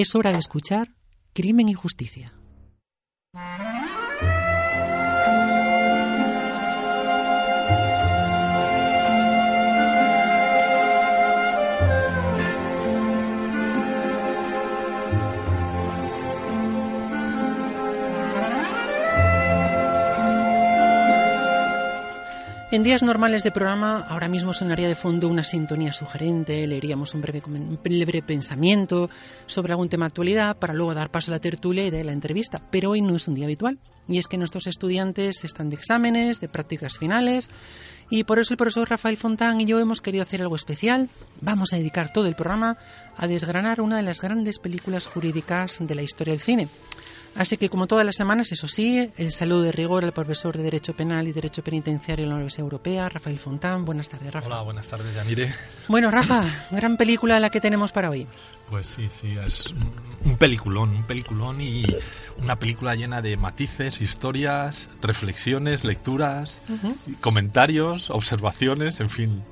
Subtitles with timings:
[0.00, 0.94] Es hora de escuchar
[1.32, 2.32] Crimen y Justicia.
[22.70, 27.22] En días normales de programa, ahora mismo sonaría de fondo una sintonía sugerente, leeríamos un
[27.22, 29.08] breve, pensamiento
[29.46, 32.12] sobre algún tema de actualidad para luego dar paso a la tertulia y de la
[32.12, 32.60] entrevista.
[32.70, 33.78] Pero hoy no es un día habitual.
[34.06, 37.48] Y es que nuestros estudiantes están de exámenes, de prácticas finales,
[38.10, 41.08] y por eso el profesor Rafael Fontán y yo hemos querido hacer algo especial.
[41.40, 42.76] Vamos a dedicar todo el programa
[43.16, 46.68] a desgranar una de las grandes películas jurídicas de la historia del cine.
[47.38, 50.64] Así que, como todas las semanas, eso sí, el saludo de rigor al profesor de
[50.64, 53.84] Derecho Penal y Derecho Penitenciario en la Universidad Europea, Rafael Fontán.
[53.84, 54.48] Buenas tardes, Rafa.
[54.48, 55.54] Hola, buenas tardes, Yanire.
[55.86, 58.26] Bueno, Rafa, gran película la que tenemos para hoy.
[58.68, 59.72] Pues sí, sí, es
[60.24, 61.86] un peliculón, un peliculón y
[62.38, 66.58] una película llena de matices, historias, reflexiones, lecturas,
[67.20, 69.44] comentarios, observaciones, en fin,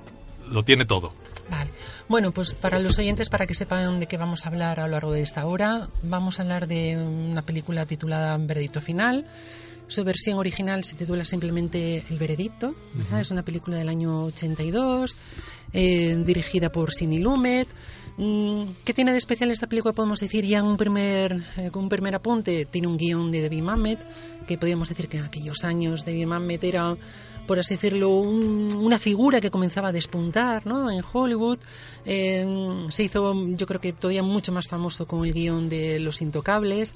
[0.51, 1.15] lo tiene todo.
[1.51, 1.71] Vale.
[2.09, 4.93] Bueno, pues para los oyentes, para que sepan de qué vamos a hablar a lo
[4.93, 9.27] largo de esta hora, vamos a hablar de una película titulada Veredicto Final.
[9.89, 12.75] Su versión original se titula simplemente El Veredicto.
[13.17, 15.17] Es una película del año 82,
[15.73, 17.69] eh, dirigida por Sidney Lumet.
[18.19, 19.95] Mm, ¿Qué tiene de especial esta película?
[19.95, 22.65] Podemos decir ya un primer, eh, un primer apunte.
[22.65, 23.99] Tiene un guion de David Mamet,
[24.47, 26.97] que podríamos decir que en aquellos años David Mamet era
[27.47, 30.91] por así decirlo, una figura que comenzaba a despuntar ¿no?
[30.91, 31.59] en Hollywood.
[32.05, 32.45] Eh,
[32.89, 36.95] se hizo, yo creo que todavía mucho más famoso con el guion de Los Intocables.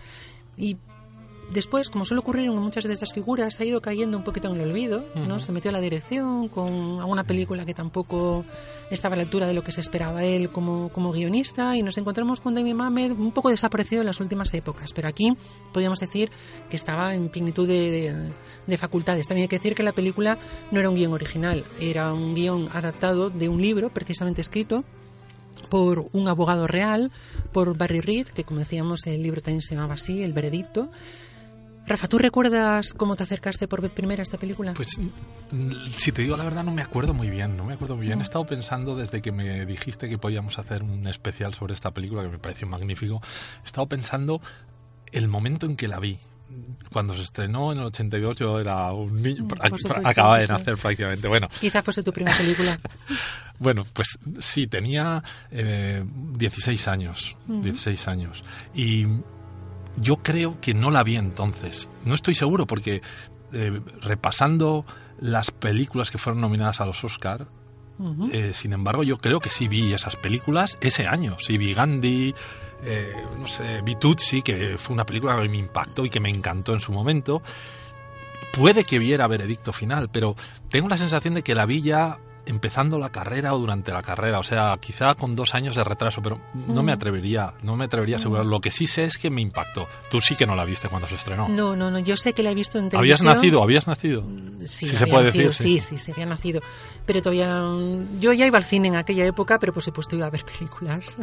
[0.57, 0.77] Y
[1.53, 4.61] después, como suele ocurrir en muchas de estas figuras, ha ido cayendo un poquito en
[4.61, 5.41] el olvido, ¿no?
[5.41, 8.45] Se metió a la dirección con alguna película que tampoco
[8.91, 11.97] estaba a la altura de lo que se esperaba él como, como guionista y nos
[11.99, 15.37] encontramos con David Mamet un poco desaparecido en las últimas épocas, pero aquí
[15.73, 16.31] podríamos decir
[16.69, 18.33] que estaba en plenitud de,
[18.67, 19.29] de facultades.
[19.29, 20.39] También hay que decir que la película
[20.71, 24.85] no era un guion original, era un guion adaptado de un libro precisamente escrito
[25.69, 27.11] por un abogado real,
[27.53, 30.91] por Barry Reed, que como decíamos el libro también se llamaba así, El Veredicto,
[31.91, 34.75] Rafa, ¿tú recuerdas cómo te acercaste por vez primera a esta película?
[34.75, 35.01] Pues,
[35.97, 38.21] si te digo la verdad, no me acuerdo muy bien, no me acuerdo muy bien.
[38.21, 42.23] He estado pensando desde que me dijiste que podíamos hacer un especial sobre esta película,
[42.23, 43.21] que me pareció magnífico,
[43.65, 44.41] he estado pensando
[45.11, 46.17] el momento en que la vi.
[46.93, 49.49] Cuando se estrenó en el 88 era un niño,
[50.05, 51.27] acababa de nacer prácticamente.
[51.27, 52.79] Bueno, quizá fuese tu primera película.
[53.59, 58.45] bueno, pues sí, tenía eh, 16 años, 16 años.
[58.77, 59.07] Y
[59.97, 61.89] yo creo que no la vi entonces.
[62.05, 63.03] No estoy seguro porque
[63.53, 64.85] eh, repasando
[65.21, 67.49] las películas que fueron nominadas a los Oscar,
[68.33, 71.37] eh, sin embargo, yo creo que sí vi esas películas ese año.
[71.39, 72.35] Sí vi Gandhi,
[72.83, 76.31] eh, no sé, vi Tutsi, que fue una película que me impactó y que me
[76.31, 77.43] encantó en su momento.
[78.55, 80.35] Puede que viera Veredicto Final, pero
[80.71, 82.19] tengo la sensación de que la vi ya
[82.51, 86.21] empezando la carrera o durante la carrera, o sea, quizá con dos años de retraso,
[86.21, 88.45] pero no me atrevería, no me atrevería a asegurar.
[88.45, 89.87] Lo que sí sé es que me impactó.
[90.11, 91.49] Tú sí que no la viste cuando se estrenó.
[91.49, 93.29] No, no, no, yo sé que la he visto en televisión.
[93.29, 93.63] ¿Habías nacido?
[93.63, 94.25] ¿Habías nacido?
[94.67, 95.55] Sí, se puede decir.
[95.55, 95.79] Sí.
[95.79, 96.61] sí, sí, había nacido.
[97.07, 97.63] Pero todavía,
[98.19, 101.17] yo ya iba al cine en aquella época, pero por supuesto iba a ver películas,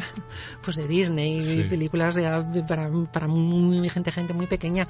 [0.63, 4.87] pues de Disney, películas de, para, para muy, gente, gente muy pequeña.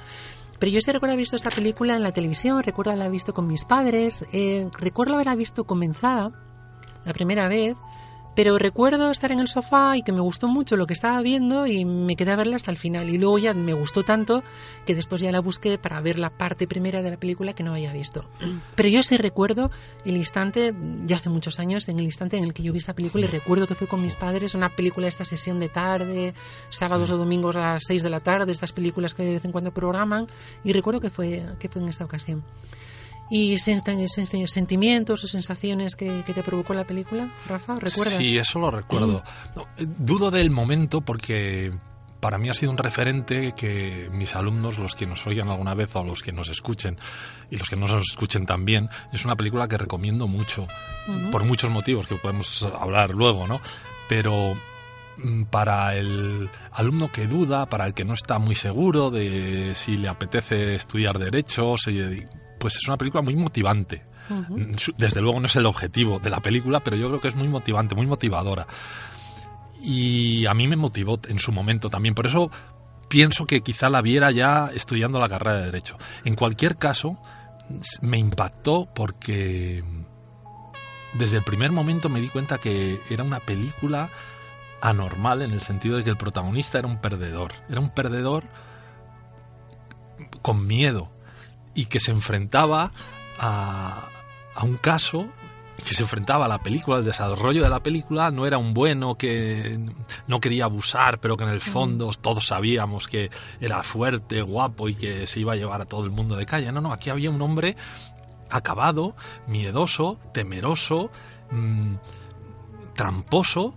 [0.58, 3.46] Pero yo sí recuerdo haber visto esta película en la televisión, recuerdo haberla visto con
[3.46, 6.32] mis padres, eh, recuerdo haberla visto comenzada
[7.04, 7.76] la primera vez,
[8.38, 11.66] pero recuerdo estar en el sofá y que me gustó mucho lo que estaba viendo
[11.66, 13.10] y me quedé a verla hasta el final.
[13.10, 14.44] Y luego ya me gustó tanto
[14.86, 17.72] que después ya la busqué para ver la parte primera de la película que no
[17.72, 18.30] había visto.
[18.76, 19.72] Pero yo sí recuerdo
[20.04, 20.72] el instante,
[21.04, 23.26] ya hace muchos años, en el instante en el que yo vi esta película y
[23.26, 26.32] recuerdo que fue con mis padres, una película de esta sesión de tarde,
[26.70, 29.50] sábados o domingos a las 6 de la tarde, estas películas que de vez en
[29.50, 30.28] cuando programan,
[30.62, 32.44] y recuerdo que fue, que fue en esta ocasión.
[33.30, 37.74] ¿Y sentimientos o sensaciones que, te provocó la película, Rafa?
[37.74, 38.14] ¿Recuerdas?
[38.14, 39.22] Sí, eso lo recuerdo.
[39.98, 41.72] dudo del momento porque
[42.20, 45.94] para mí ha sido un referente que mis alumnos, los que nos oigan alguna vez
[45.94, 46.98] o los que nos escuchen
[47.50, 50.66] y los que no nos escuchen también, es una película que recomiendo mucho,
[51.30, 53.60] por muchos motivos que podemos hablar luego, ¿no?
[54.08, 54.54] Pero
[55.18, 59.96] mm, para el alumno que duda, para el que no está muy seguro de si
[59.96, 61.86] le apetece estudiar derechos,
[62.58, 64.04] pues es una película muy motivante.
[64.98, 67.48] Desde luego no es el objetivo de la película, pero yo creo que es muy
[67.48, 68.66] motivante, muy motivadora
[69.80, 72.14] y a mí me motivó en su momento también.
[72.14, 72.50] Por eso
[73.08, 75.96] pienso que quizá la viera ya estudiando la carrera de Derecho.
[76.24, 77.18] En cualquier caso,
[78.02, 79.82] me impactó porque
[81.14, 84.10] desde el primer momento me di cuenta que era una película
[84.80, 87.52] anormal en el sentido de que el protagonista era un perdedor.
[87.68, 88.44] Era un perdedor
[90.42, 91.10] con miedo
[91.74, 92.92] y que se enfrentaba
[93.38, 94.08] a,
[94.54, 95.28] a un caso
[95.84, 99.14] que se enfrentaba a la película, el desarrollo de la película, no era un bueno
[99.14, 99.78] que
[100.26, 103.30] no quería abusar, pero que en el fondo todos sabíamos que
[103.60, 106.72] era fuerte, guapo y que se iba a llevar a todo el mundo de calle.
[106.72, 107.76] No, no, aquí había un hombre
[108.50, 109.14] acabado,
[109.46, 111.10] miedoso, temeroso,
[111.50, 111.94] mm,
[112.94, 113.74] tramposo,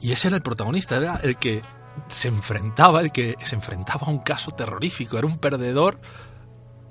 [0.00, 1.62] y ese era el protagonista, era el que
[2.08, 6.00] se enfrentaba, el que se enfrentaba a un caso terrorífico, era un perdedor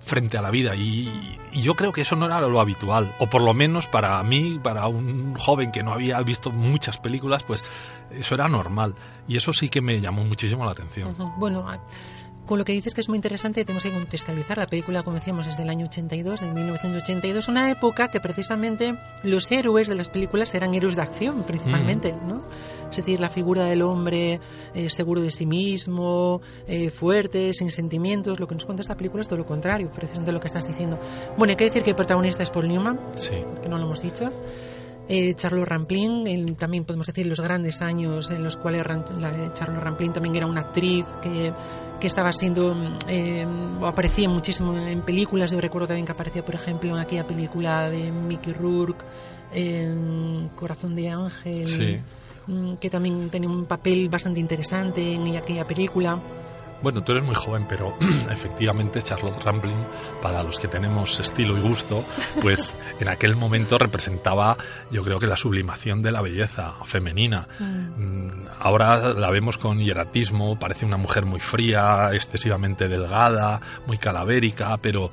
[0.10, 3.42] frente a la vida y, yo creo que eso no era lo habitual o por
[3.42, 7.64] lo menos para mí para un joven que no había visto muchas películas pues
[8.12, 8.94] eso era normal
[9.28, 11.66] y eso sí que me llamó muchísimo la atención bueno
[12.50, 14.58] con lo que dices que es muy interesante, tenemos que contextualizar.
[14.58, 19.52] La película, como decíamos, es del año 82, del 1982, una época que precisamente los
[19.52, 22.28] héroes de las películas eran héroes de acción, principalmente, mm.
[22.28, 22.42] ¿no?
[22.90, 24.40] Es decir, la figura del hombre
[24.74, 28.40] eh, seguro de sí mismo, eh, fuerte, sin sentimientos.
[28.40, 31.00] Lo que nos cuenta esta película es todo lo contrario, precisamente lo que estás diciendo.
[31.38, 33.00] Bueno, hay que decir que el protagonista es Paul Newman,
[33.62, 34.32] que no lo hemos dicho.
[35.08, 38.84] Eh, Charlotte Rampling, también podemos decir los grandes años en los cuales
[39.54, 41.52] Charlotte Rampling también era una actriz que
[42.00, 42.76] que estaba siendo
[43.08, 43.46] eh,
[43.80, 45.52] o aparecía muchísimo en películas.
[45.52, 49.04] Yo recuerdo también que aparecía, por ejemplo, en aquella película de Mickey Rourke,
[49.52, 52.19] en Corazón de Ángel, mm,
[52.80, 56.20] que también tenía un papel bastante interesante en aquella película.
[56.82, 57.94] Bueno, tú eres muy joven, pero
[58.32, 59.84] efectivamente Charlotte Rampling,
[60.22, 62.06] para los que tenemos estilo y gusto,
[62.42, 64.58] pues en aquel momento representaba,
[64.90, 67.48] yo creo que la sublimación de la belleza femenina.
[67.60, 67.66] Mm.
[67.66, 74.78] Mm, ahora la vemos con hieratismo, parece una mujer muy fría, excesivamente delgada, muy calavérica,
[74.78, 75.12] pero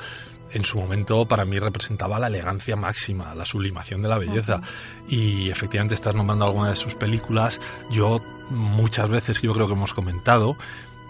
[0.52, 4.60] en su momento para mí representaba la elegancia máxima, la sublimación de la belleza.
[5.08, 7.60] Y efectivamente estás nombrando alguna de sus películas.
[7.90, 8.20] Yo
[8.50, 10.56] muchas veces, yo creo que hemos comentado,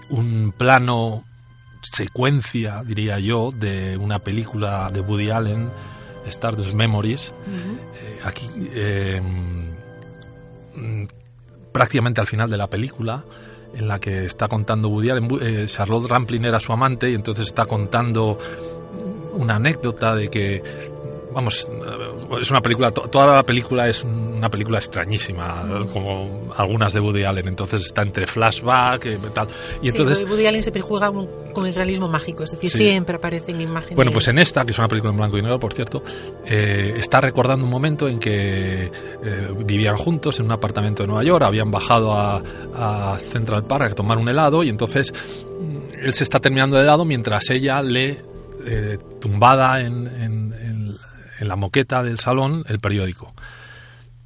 [0.09, 1.25] un plano
[1.83, 5.71] secuencia, diría yo, de una película de Woody Allen,
[6.27, 7.33] Stardust Memories.
[8.03, 9.21] Eh, aquí, eh,
[10.75, 11.05] mm,
[11.73, 13.25] prácticamente al final de la película,
[13.75, 17.47] en la que está contando Woody Allen, eh, Charlotte Rampling era su amante y entonces
[17.47, 18.39] está contando
[19.37, 20.63] una anécdota de que
[21.37, 21.69] vamos,
[22.41, 27.47] es una película, toda la película es una película extrañísima, como algunas de Woody Allen,
[27.47, 29.47] entonces está entre flashback y tal.
[29.83, 31.13] Y entonces, Woody Allen siempre juega
[31.53, 33.97] con el realismo mágico, es decir, siempre aparecen imágenes.
[33.97, 36.03] Bueno, pues en esta, que es una película en blanco y negro, por cierto,
[36.47, 38.91] eh, está recordando un momento en que eh,
[39.63, 44.17] vivían juntos en un apartamento de Nueva York, habían bajado a, Central Park a tomar
[44.17, 48.19] un helado y entonces mm, él se está terminando el helado mientras ella lee
[48.67, 50.99] eh, tumbada en
[51.41, 53.35] la moqueta del salón el periódico.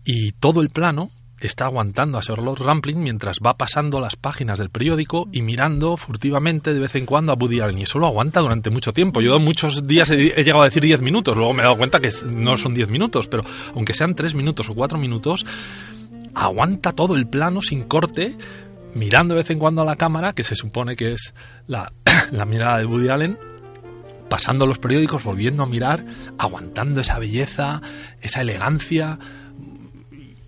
[0.05, 1.11] Y todo el plano
[1.41, 6.75] está aguantando a Charlotte Rampling mientras va pasando las páginas del periódico y mirando furtivamente
[6.75, 7.79] de vez en cuando a Woody Allen.
[7.79, 9.21] Y eso lo aguanta durante mucho tiempo.
[9.21, 12.11] Yo muchos días he, llegado a decir 10 minutos, luego me he dado cuenta que
[12.27, 13.43] no son 10 minutos, pero
[13.75, 15.47] aunque sean 3 minutos o 4 minutos,
[16.35, 18.37] aguanta todo el plano sin corte,
[18.95, 21.35] mirando de vez en cuando a la cámara, que se supone que es
[21.67, 21.93] la,
[22.33, 23.39] la mirada de Woody Allen,
[24.31, 26.07] pasando los periódicos, volviendo a mirar,
[26.39, 27.83] aguantando esa belleza,
[28.23, 29.19] esa elegancia,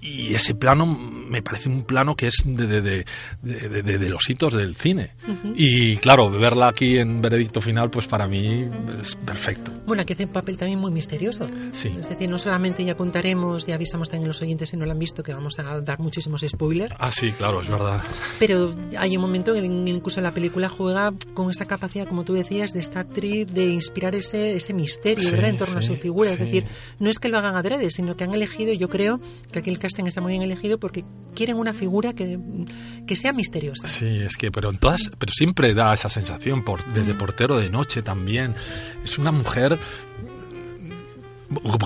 [0.02, 3.04] y ese plano me parece un plano que es de, de,
[3.42, 5.12] de, los hitos del cine.
[5.54, 8.68] Y claro, verla aquí en Veredicto Final, pues para mí
[9.00, 9.72] es perfecto.
[9.86, 11.46] Bueno, aquí hace un papel también muy misterioso.
[11.70, 11.94] Sí.
[11.98, 14.90] Es decir, no solamente ya contaremos, ya avisamos también a los oyentes si no lo
[14.90, 16.94] han visto, que vamos a dar muchísimos spoilers.
[16.98, 18.02] Ah, sí, claro, es verdad.
[18.40, 22.34] Pero hay un momento en el incluso la película juega con esta capacidad, como tú
[22.34, 26.32] decías, de esta actriz de inspirar ese, ese misterio en torno a su figura.
[26.32, 26.64] Es decir,
[26.98, 29.20] no es que lo hagan adrede, sino que han elegido, yo creo
[29.52, 32.38] que aquí el casting está muy bien elegido porque quieren una figura que,
[33.06, 33.88] que sea misteriosa.
[33.88, 37.70] Sí, es que, pero en todas, pero siempre da esa sensación, por, desde portero de
[37.70, 38.54] noche también.
[39.04, 39.78] Es una mujer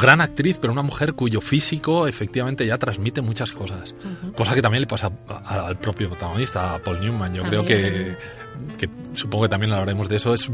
[0.00, 3.94] gran actriz, pero una mujer cuyo físico efectivamente ya transmite muchas cosas.
[4.36, 5.10] Cosa que también le pasa
[5.44, 7.34] al propio protagonista, a Paul Newman.
[7.34, 8.16] Yo creo que,
[8.78, 10.34] que, supongo que también hablaremos de eso.
[10.34, 10.48] Es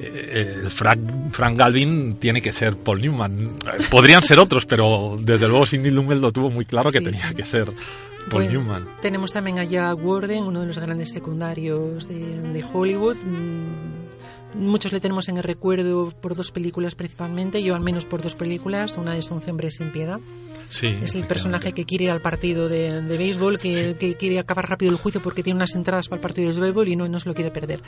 [0.00, 1.00] eh, Frank,
[1.32, 3.56] Frank, Galvin tiene que ser Paul Newman.
[3.90, 7.44] Podrían ser otros, pero desde luego Sidney Lumet lo tuvo muy claro que tenía que
[7.44, 7.72] ser
[8.28, 8.88] Paul Newman.
[9.00, 14.00] Tenemos también allá Warden, uno de los grandes secundarios de, de Hollywood mm,
[14.54, 18.34] Muchos le tenemos en el recuerdo por dos películas principalmente, yo al menos por dos
[18.34, 18.96] películas.
[18.96, 20.18] Una es Un hombre sin piedad,
[20.70, 24.98] es el personaje que quiere ir al partido de, béisbol, que, quiere acabar rápido el
[24.98, 27.34] juicio porque tiene unas entradas para el partido de béisbol y no, no se lo
[27.34, 27.82] quiere perder.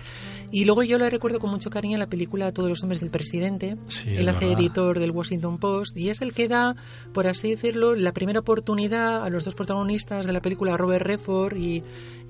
[0.51, 3.11] Y luego yo lo recuerdo con mucho cariño en la película Todos los hombres del
[3.11, 3.77] presidente.
[4.07, 6.75] Él hace editor del Washington Post y es el que da,
[7.13, 11.57] por así decirlo, la primera oportunidad a los dos protagonistas de la película, Robert Redford
[11.57, 11.83] y,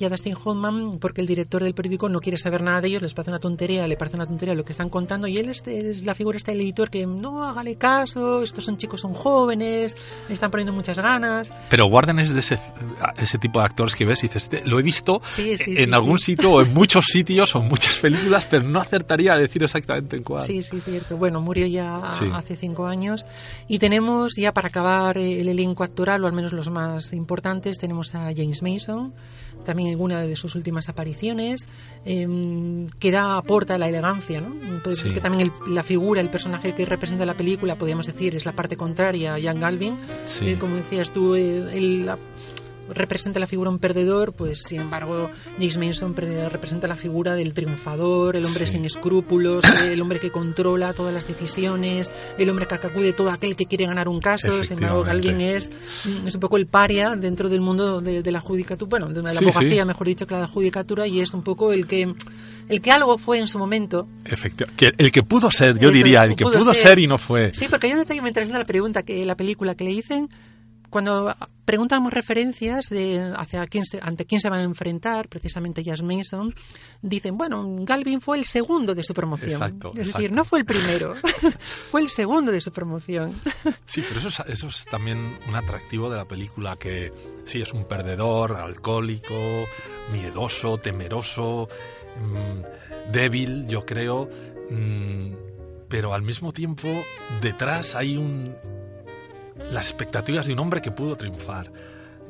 [0.03, 3.15] a Dustin Hoffman, porque el director del periódico no quiere saber nada de ellos, les
[3.15, 6.17] parece una tontería, le parece una tontería lo que están contando y él es la
[6.17, 9.97] figura, este editor que no hágale caso, estos son chicos, son jóvenes,
[10.43, 11.53] están poniendo muchas ganas.
[11.71, 12.59] Pero Warden es de ese,
[13.17, 16.63] ese tipo de actores que ves y dices, lo he visto en algún sitio o
[16.63, 20.43] en muchos sitios o en muchas películas, pero no acertaría a decir exactamente en cuál.
[20.43, 21.17] Sí, sí, cierto.
[21.17, 21.99] Bueno, murió ya
[22.35, 23.25] hace cinco años.
[23.69, 28.17] Y tenemos ya para acabar el elenco actoral, o al menos los más importantes, tenemos
[28.17, 29.13] a James Mason,
[29.65, 31.69] también en una de sus últimas apariciones,
[32.05, 34.83] em, que da aporta la elegancia, ¿no?
[34.83, 38.77] Que también la figura, el personaje que representa la película, podríamos decir, es la parte
[38.77, 39.97] contraria a Jan Galvin.
[40.59, 42.09] Como decías tú, eh,
[42.89, 48.37] representa la figura un perdedor, pues sin embargo James Mason representa la figura del triunfador,
[48.37, 53.13] el hombre sin escrúpulos, el hombre que controla todas las decisiones, el hombre que acude
[53.13, 55.71] todo aquel que quiere ganar un caso, sin embargo alguien es,
[56.27, 59.85] es un poco el paria dentro del mundo de, la judicatura, bueno, de la abogacía,
[59.85, 62.13] mejor dicho, que la judicatura, y es un poco el que
[62.69, 64.09] el que algo fue en su momento.
[64.25, 64.95] Efectivamente.
[64.97, 66.99] El que pudo ser, yo diría, el que pudo, ser.
[66.99, 67.53] y no fue.
[67.53, 70.29] Sí, porque hay un detalle mientras la pregunta que la película que le dicen
[70.93, 71.35] cuando
[71.65, 76.55] preguntamos referencias de hacia quién ante quién se van a enfrentar, precisamente Jazz Mason,
[77.01, 79.53] dicen, bueno, Galvin fue el segundo de su promoción.
[79.53, 81.15] Exacto, es decir, no fue el primero,
[81.91, 83.41] fue el segundo de su promoción.
[83.87, 87.11] sí, pero eso es, eso es también un atractivo de la película, que
[87.47, 89.65] sí, es un perdedor, alcohólico,
[90.13, 91.69] miedoso, temeroso,
[92.21, 94.29] mm, débil, yo creo,
[94.69, 95.33] mm,
[95.89, 96.87] pero al mismo tiempo
[97.41, 98.55] detrás hay un
[99.73, 101.71] las expectativas de un hombre que pudo triunfar,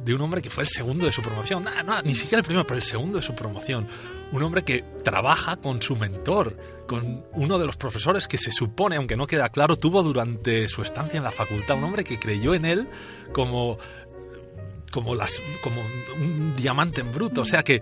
[0.05, 2.67] de un hombre que fue el segundo de su promoción, nada, ni siquiera el primero,
[2.67, 3.87] pero el segundo de su promoción,
[4.33, 6.57] un hombre que trabaja con su mentor,
[6.87, 10.83] con uno de los profesores que se supone, aunque no queda claro, tuvo durante su
[10.83, 12.89] estancia en la facultad, un hombre que creyó en él
[13.33, 13.79] como
[14.91, 15.81] como las como
[16.17, 17.81] un diamante en bruto, o sea que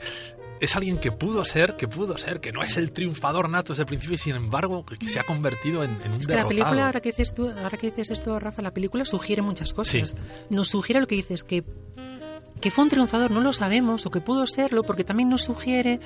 [0.60, 3.82] es alguien que pudo ser, que pudo ser, que no es el triunfador nato desde
[3.82, 6.86] el principio y sin embargo que se ha convertido en, un es que La película,
[6.86, 10.14] ahora que dices tú, ahora que dices esto, Rafa, la película sugiere muchas cosas.
[10.50, 11.64] Nos sugiere lo que dices, que
[12.60, 15.98] que fue un triunfador no lo sabemos o que pudo serlo porque también nos sugiere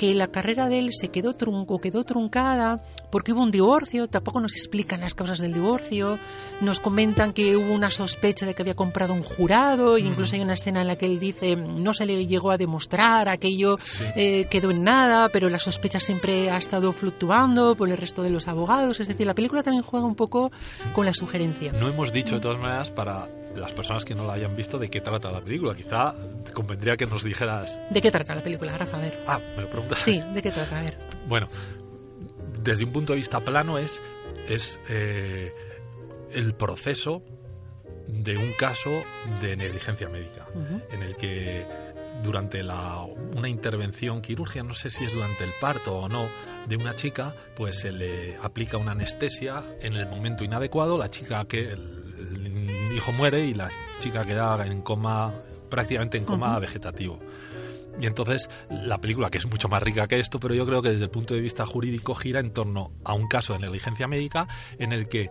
[0.00, 4.40] que la carrera de él se quedó trunco, quedó truncada porque hubo un divorcio, tampoco
[4.40, 6.18] nos explican las causas del divorcio,
[6.62, 10.40] nos comentan que hubo una sospecha de que había comprado un jurado, e incluso hay
[10.40, 13.76] una escena en la que él dice no se le llegó a demostrar, aquello
[14.16, 18.30] eh, quedó en nada, pero la sospecha siempre ha estado fluctuando por el resto de
[18.30, 20.50] los abogados, es decir, la película también juega un poco
[20.94, 21.72] con la sugerencia.
[21.72, 24.88] No hemos dicho de todas maneras para las personas que no la hayan visto de
[24.88, 25.74] qué trata la película.
[25.74, 26.14] Quizá
[26.44, 27.80] te convendría que nos dijeras.
[27.90, 28.96] ¿De qué trata la película, Rafa?
[28.96, 29.24] A ver.
[29.26, 30.78] Ah, me lo Sí, ¿de qué trata?
[30.78, 30.98] A ver.
[31.26, 31.48] Bueno,
[32.62, 34.00] desde un punto de vista plano es,
[34.48, 35.52] es eh,
[36.32, 37.22] el proceso
[38.06, 38.90] de un caso
[39.40, 40.46] de negligencia médica,
[40.90, 41.64] en el que
[42.22, 43.04] durante la,
[43.36, 46.28] una intervención quirúrgica, no sé si es durante el parto o no,
[46.66, 51.44] de una chica, pues se le aplica una anestesia en el momento inadecuado, la chica
[51.44, 53.70] que el hijo muere y la
[54.00, 55.32] chica queda en coma,
[55.68, 57.18] prácticamente en coma vegetativo.
[58.00, 60.90] Y entonces la película, que es mucho más rica que esto, pero yo creo que
[60.90, 64.48] desde el punto de vista jurídico gira en torno a un caso de negligencia médica
[64.78, 65.30] en el que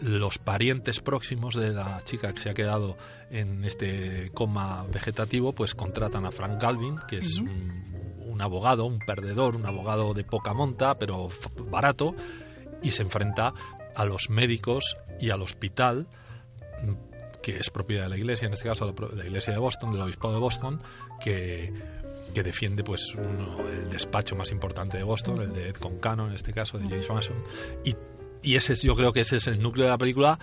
[0.00, 2.96] los parientes próximos de la chica que se ha quedado
[3.30, 8.98] en este coma vegetativo, pues contratan a Frank Galvin, que es un, un, abogado, un
[8.98, 11.28] perdedor, un abogado de poca monta, pero
[11.70, 12.14] barato,
[12.82, 13.52] y se enfrenta
[13.94, 16.06] a los médicos y al hospital
[17.42, 20.02] que es propiedad de la iglesia, en este caso de la iglesia de Boston, del
[20.02, 20.80] obispado de Boston,
[21.22, 21.72] que,
[22.34, 26.52] que defiende pues el despacho más importante de Boston, el de Ed Concano, en este
[26.52, 27.36] caso, de James Mason.
[27.84, 27.96] Y,
[28.42, 30.38] y ese es, yo creo que ese es el núcleo de la película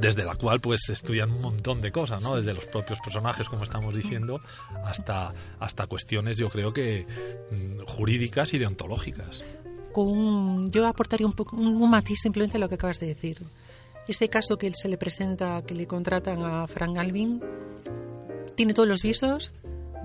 [0.00, 2.36] desde la cual pues se estudian un montón de cosas, ¿no?
[2.36, 4.40] Desde los propios personajes, como estamos diciendo,
[4.84, 7.06] hasta, hasta cuestiones, yo creo que
[7.50, 9.42] mm, jurídicas y deontológicas.
[9.92, 13.42] Con, yo aportaría un, poco, un, matiz simplemente a lo que acabas de decir
[14.06, 17.40] Este caso que se le presenta, que le contratan a Frank Alvin,
[18.54, 19.52] tiene todos los visos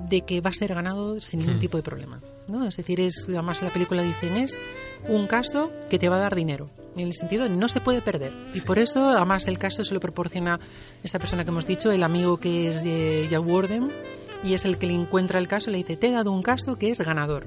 [0.08, 1.60] de que va a ser ganado sin ningún Hmm.
[1.60, 2.20] tipo de problema.
[2.48, 2.66] ¿no?
[2.68, 4.58] Es decir, es, además la película dicen es
[5.08, 6.72] un caso que te va a dar dinero.
[6.96, 8.34] En el sentido no se puede perder.
[8.56, 10.60] Y por eso, además, el caso se lo proporciona
[11.04, 13.92] esta persona que hemos dicho, el amigo que es de Jack Warden,
[14.44, 16.42] y es el que le encuentra el caso y le dice, te he dado un
[16.42, 17.46] caso que es ganador.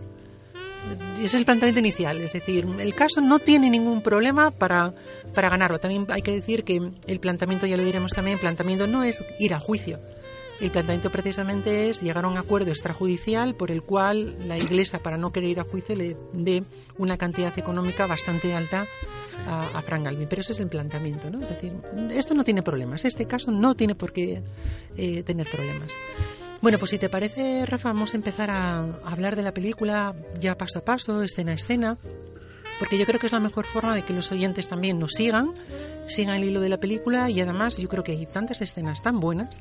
[1.15, 4.93] Ese es el planteamiento inicial, es decir, el caso no tiene ningún problema para,
[5.35, 5.79] para ganarlo.
[5.79, 9.23] También hay que decir que el planteamiento, ya lo diremos también, el planteamiento no es
[9.39, 10.01] ir a juicio.
[10.61, 15.17] El planteamiento precisamente es llegar a un acuerdo extrajudicial por el cual la Iglesia, para
[15.17, 16.63] no querer ir a juicio, le dé
[16.99, 18.87] una cantidad económica bastante alta
[19.47, 20.29] a, a Frank Galvin.
[20.29, 21.43] Pero ese es el planteamiento, ¿no?
[21.43, 21.73] Es decir,
[22.11, 24.43] esto no tiene problemas, este caso no tiene por qué
[24.97, 25.93] eh, tener problemas.
[26.63, 30.15] Bueno, pues si te parece, Rafa, vamos a empezar a, a hablar de la película
[30.41, 31.99] ya paso a paso, escena a escena,
[32.79, 35.53] porque yo creo que es la mejor forma de que los oyentes también nos sigan,
[36.07, 39.19] sigan el hilo de la película y además yo creo que hay tantas escenas tan
[39.19, 39.59] buenas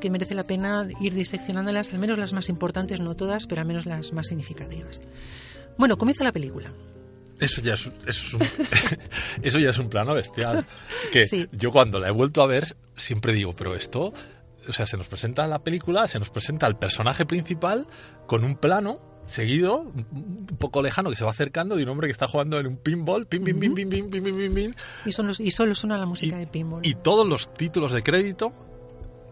[0.00, 3.66] que merece la pena ir diseccionándolas, al menos las más importantes, no todas, pero al
[3.68, 5.00] menos las más significativas.
[5.78, 6.72] Bueno, comienza la película.
[7.40, 8.42] Eso ya es, eso es un,
[9.42, 10.64] eso ya es un plano bestial.
[11.12, 11.48] Que Sí.
[11.52, 14.12] yo cuando la he vuelto a ver siempre digo, pero esto,
[14.68, 17.86] o sea, se nos presenta la película, se nos presenta el personaje principal
[18.26, 22.12] con un plano seguido, un poco lejano, que se va acercando de un hombre que
[22.12, 25.12] está jugando en un pinball, pim, pim, pim, pim, pim, pim, pim, pim, pim, Y,
[25.12, 26.84] son los- y solo suena la música y, de pinball.
[26.84, 28.52] y todos los títulos de crédito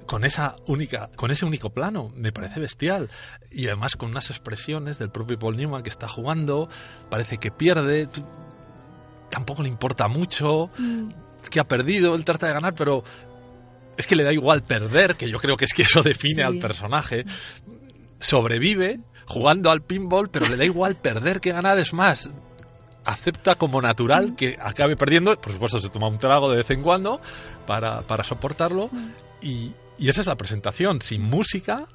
[0.06, 3.08] con esa única con ese único plano me parece bestial.
[3.50, 6.68] Y además con unas expresiones del propio Paul Newman que está jugando
[7.08, 8.08] parece que pierde
[9.30, 10.70] tampoco le importa mucho
[11.50, 13.04] que ha perdido él trata de ganar pero
[14.00, 16.40] es que le da igual perder que yo creo que es que eso define Sí.
[16.42, 17.24] al personaje
[18.18, 22.28] sobrevive jugando al pinball pero le da igual perder que ganar es más
[23.04, 25.34] acepta como natural que acabe perdiendo.
[25.40, 27.18] Por supuesto, se toma un trago de vez en cuando
[27.66, 28.90] para, para soportarlo.
[29.40, 31.00] Y, y esa es la presentación.
[31.00, 31.86] Sin música.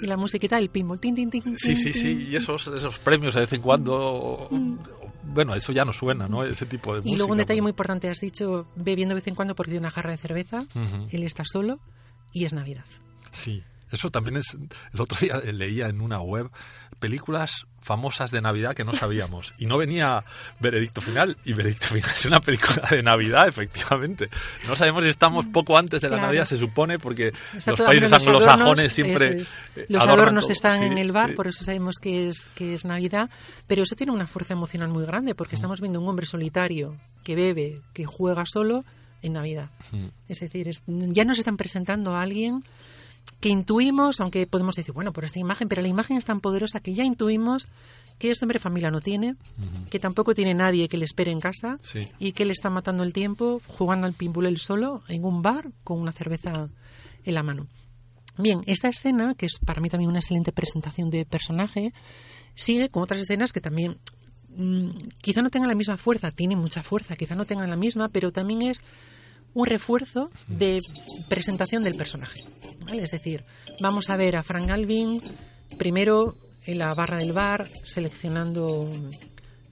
[0.00, 0.98] Y la musiquita del pinball.
[0.98, 2.28] Tin, tin, tin, Sí, tin, sí, sí.
[2.30, 4.48] Y esos, esos premios de vez en cuando.
[5.22, 6.44] Bueno, eso ya no suena, ¿no?
[6.44, 7.14] Ese tipo de música.
[7.14, 9.86] Y luego un detalle muy importante, has dicho, bebiendo de vez en cuando porque tiene
[9.86, 10.64] una jarra de cerveza,
[11.10, 11.78] él está solo
[12.32, 12.84] y es Navidad.
[13.30, 13.62] Sí.
[13.90, 14.56] Eso también es.
[14.92, 16.50] El otro día leía en una web
[16.98, 19.54] películas famosas de Navidad que no sabíamos.
[19.58, 20.24] Y no venía
[20.60, 21.36] Veredicto Final.
[21.44, 24.28] Y Veredicto Final es una película de Navidad, efectivamente.
[24.66, 26.26] No sabemos si estamos poco antes de la Claro.
[26.26, 29.40] Navidad, se supone, porque Está los países los anglosajones adornos, siempre.
[29.42, 29.52] es.
[29.76, 30.52] eh, Los adornos todo.
[30.52, 31.36] están Sí, en el bar, sí.
[31.36, 33.30] por eso sabemos que es, que es Navidad,
[33.66, 35.36] pero eso tiene una fuerza emocional muy grande, Mm.
[35.36, 38.84] porque estamos viendo un hombre solitario que bebe, que juega solo
[39.22, 39.70] en Navidad.
[39.92, 40.06] Mm.
[40.28, 42.64] Es decir, es- ya nos están presentando a alguien
[43.40, 46.80] que intuimos, aunque podemos decir, bueno, por esta imagen, pero la imagen es tan poderosa
[46.80, 47.68] que ya intuimos
[48.18, 49.36] que este hombre familia no tiene,
[49.90, 52.00] que tampoco tiene nadie que le espere en casa Sí.
[52.18, 55.70] y que le está matando el tiempo jugando al pinball él solo en un bar
[55.84, 56.68] con una cerveza
[57.24, 57.68] en la mano.
[58.38, 61.92] Bien, esta escena, que es para mí también una excelente presentación de personaje,
[62.54, 63.98] sigue con otras escenas que también
[64.48, 64.90] mm,
[65.22, 68.32] quizá no tengan la misma fuerza, tiene mucha fuerza, quizá no tengan la misma, pero
[68.32, 68.82] también es
[69.54, 70.80] un refuerzo de
[71.28, 72.40] presentación del personaje.
[72.86, 73.02] ¿vale?
[73.02, 73.44] Es decir,
[73.80, 75.20] vamos a ver a Frank Alvin
[75.78, 78.90] primero en la barra del bar seleccionando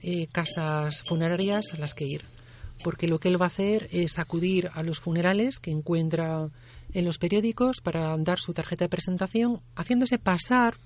[0.01, 2.21] eh, casas funerarias a las que ir.
[2.83, 6.49] Porque lo que él va a hacer es acudir a los funerales que encuentra
[6.93, 10.77] en los periódicos para dar su tarjeta de presentación, haciéndose pasar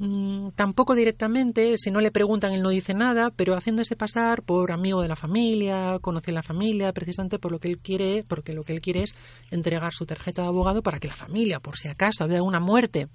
[0.00, 4.70] Mm, tampoco directamente, si no le preguntan él no dice nada, pero haciéndose pasar por
[4.70, 8.62] amigo de la familia, conoce la familia, precisamente por lo que él quiere, porque lo
[8.62, 9.16] que él quiere es
[9.50, 13.08] entregar su tarjeta de abogado para que la familia, por si acaso había alguna muerte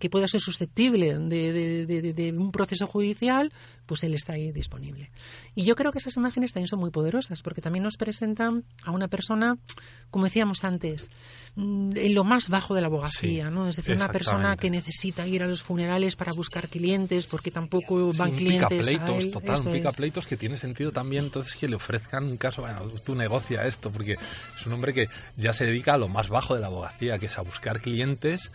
[0.00, 3.52] que pueda ser susceptible de, de- de- de- de un proceso judicial,
[3.86, 5.10] pues él está ahí disponible.
[5.54, 8.92] Y yo creo que esas imágenes también son muy poderosas, porque también nos presentan a
[8.92, 9.58] una persona,
[10.10, 11.10] como decíamos antes,
[11.56, 13.68] mm, en lo más bajo de la abogacía, Sí, ¿no?
[13.68, 18.12] Es decir, una persona que necesita ir a los funerales para buscar clientes, porque tampoco
[18.12, 19.30] Sí, van un clientes a picapleitos, él.
[19.32, 19.72] total, un es.
[19.74, 23.90] picapleitos que tiene sentido también entonces que le ofrezcan un caso, bueno, tú negocia esto,
[23.90, 24.12] porque
[24.58, 27.26] es un hombre que ya se dedica a lo más bajo de la abogacía, que
[27.26, 28.50] es a buscar clientes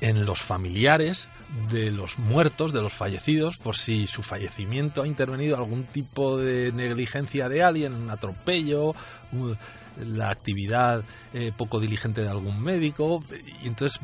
[0.00, 1.28] en los familiares
[1.70, 6.72] de los muertos, de los fallecidos, por si su fallecimiento ha intervenido algún tipo de
[6.72, 8.94] negligencia de alguien, un atropello,
[10.04, 13.22] la actividad eh, poco diligente de algún médico,
[13.62, 14.00] y entonces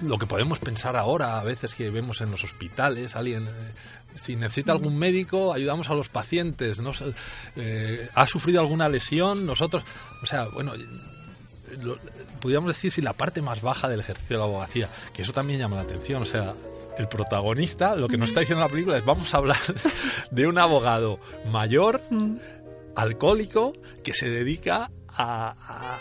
[0.00, 3.50] lo que podemos pensar ahora, a veces que vemos en los hospitales, alguien, eh,
[4.14, 6.90] si necesita algún médico, ayudamos a los pacientes, no
[7.56, 9.84] eh, ha sufrido alguna lesión, nosotros,
[10.22, 10.72] o sea, bueno,
[11.80, 11.98] lo-
[12.40, 15.58] podríamos decir si la parte más baja del ejercicio de la abogacía, que eso también
[15.60, 16.54] llama la atención, o sea,
[16.98, 19.56] el protagonista, lo que nos está diciendo la película es vamos a hablar
[20.30, 21.18] de un abogado
[21.50, 22.00] mayor
[22.94, 23.72] alcohólico
[24.04, 25.98] que se dedica a, a,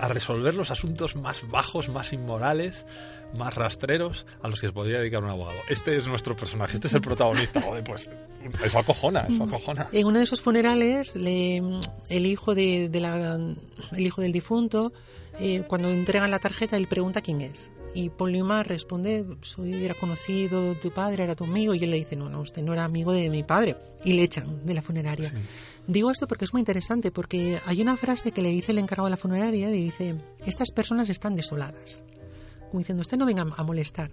[0.00, 2.86] a resolver los asuntos más bajos, más inmorales,
[3.38, 5.58] más rastreros a los que se podría dedicar un abogado.
[5.68, 7.60] Este es nuestro personaje, este es el protagonista.
[7.60, 8.08] Joder, pues
[8.64, 9.88] eso acojona, eso acojona.
[9.92, 11.62] En uno de esos funerales, le,
[12.08, 13.34] el hijo de, de la,
[13.92, 14.92] el hijo del difunto,
[15.38, 17.70] eh, cuando entregan la tarjeta, él pregunta quién es.
[17.94, 21.74] Y Newman responde, soy, era conocido, tu padre era tu amigo.
[21.74, 23.76] Y él le dice, no, no, usted no era amigo de mi padre.
[24.04, 25.28] Y le echan de la funeraria.
[25.28, 25.36] Sí.
[25.86, 29.06] Digo esto porque es muy interesante, porque hay una frase que le dice el encargado
[29.06, 32.02] de la funeraria, le dice, estas personas están desoladas.
[32.70, 34.10] Como diciendo, usted no venga a molestar.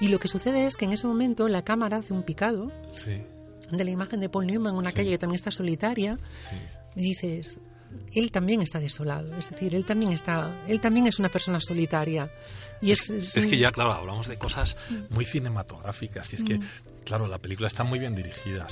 [0.00, 3.22] Y lo que sucede es que en ese momento la cámara hace un picado Sí,
[3.70, 4.96] de la imagen de Paul Newman en una Sí.
[4.96, 6.18] calle que también está solitaria
[6.50, 6.56] sí.
[7.00, 7.58] y dices,
[8.14, 12.30] él también está desolado, es decir, él también está, él también es una persona solitaria.
[12.82, 14.76] Y es, es Es que ya, claro, hablamos de cosas
[15.08, 16.58] muy cinematográficas y es que,
[17.04, 18.66] claro, la película está muy bien dirigida.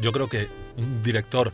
[0.00, 1.52] Yo creo que un director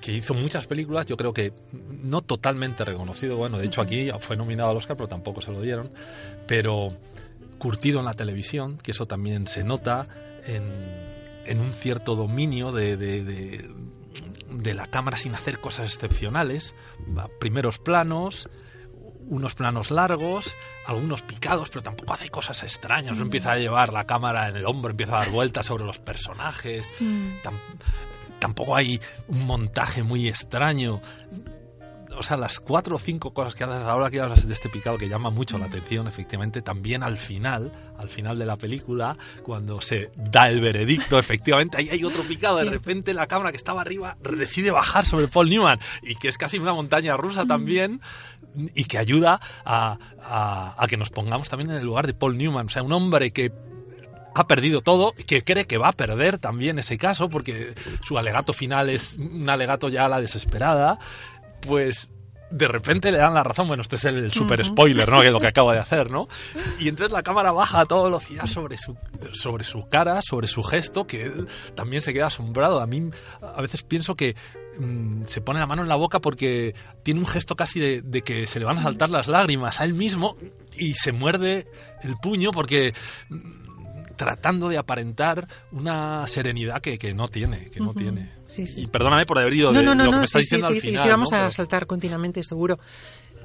[0.00, 4.36] que hizo muchas películas, yo creo que no totalmente reconocido, bueno, de hecho aquí fue
[4.36, 5.90] nominado al Oscar, pero tampoco se lo dieron,
[6.46, 6.96] pero
[7.58, 10.06] curtido en la televisión, que eso también se nota
[10.46, 10.62] en,
[11.46, 13.70] en un cierto dominio de, de- de-
[14.50, 16.74] de la cámara sin hacer cosas excepcionales,
[17.40, 18.48] primeros planos,
[19.28, 20.52] unos planos largos,
[20.86, 23.16] algunos picados, pero tampoco hace cosas extrañas.
[23.18, 25.98] No empieza a llevar la cámara en el hombro, empieza a dar vueltas sobre los
[25.98, 26.88] personajes.
[27.00, 27.42] Mm.
[28.38, 31.00] Tampoco hay un montaje muy extraño.
[32.18, 34.96] O sea, las cuatro o cinco cosas que haces ahora que hablas de este picado
[34.96, 39.82] que llama mucho la atención, efectivamente, también al final, al final de la película, cuando
[39.82, 42.56] se da el veredicto, efectivamente, ahí hay otro picado.
[42.56, 46.38] De repente la cámara que estaba arriba decide bajar sobre Paul Newman y que es
[46.38, 48.00] casi una montaña rusa también
[48.74, 52.38] y que ayuda a, a- a que nos pongamos también en el lugar de Paul
[52.38, 52.66] Newman.
[52.66, 53.52] O sea, un hombre que
[54.36, 58.52] ha perdido todo, que cree que va a perder también ese caso, porque su alegato
[58.52, 60.98] final es un alegato ya a la desesperada,
[61.62, 62.12] pues
[62.50, 63.66] de repente le dan la razón.
[63.66, 65.18] Bueno, este es el super spoiler, ¿no?
[65.18, 66.28] Que es lo que acaba de hacer, ¿no?
[66.78, 68.96] Y entonces la cámara baja a toda velocidad sobre su,
[69.32, 72.80] sobre su cara, sobre su gesto, que él también se queda asombrado.
[72.80, 74.36] A mí a veces pienso que
[74.78, 78.22] mm, se pone la mano en la boca porque tiene un gesto casi de, de
[78.22, 80.36] que se le van a saltar las lágrimas a él mismo
[80.76, 81.66] y se muerde
[82.02, 82.92] el puño porque
[84.16, 88.32] tratando de aparentar una serenidad que, que no tiene, que no tiene.
[88.48, 88.82] Sí, sí.
[88.82, 90.44] Y perdóname por haber ido No, de no, no, lo que no, me está sí,
[90.44, 91.02] diciendo sí, al sí, final.
[91.04, 92.78] sí, vamos a Pero- saltar continuamente, seguro.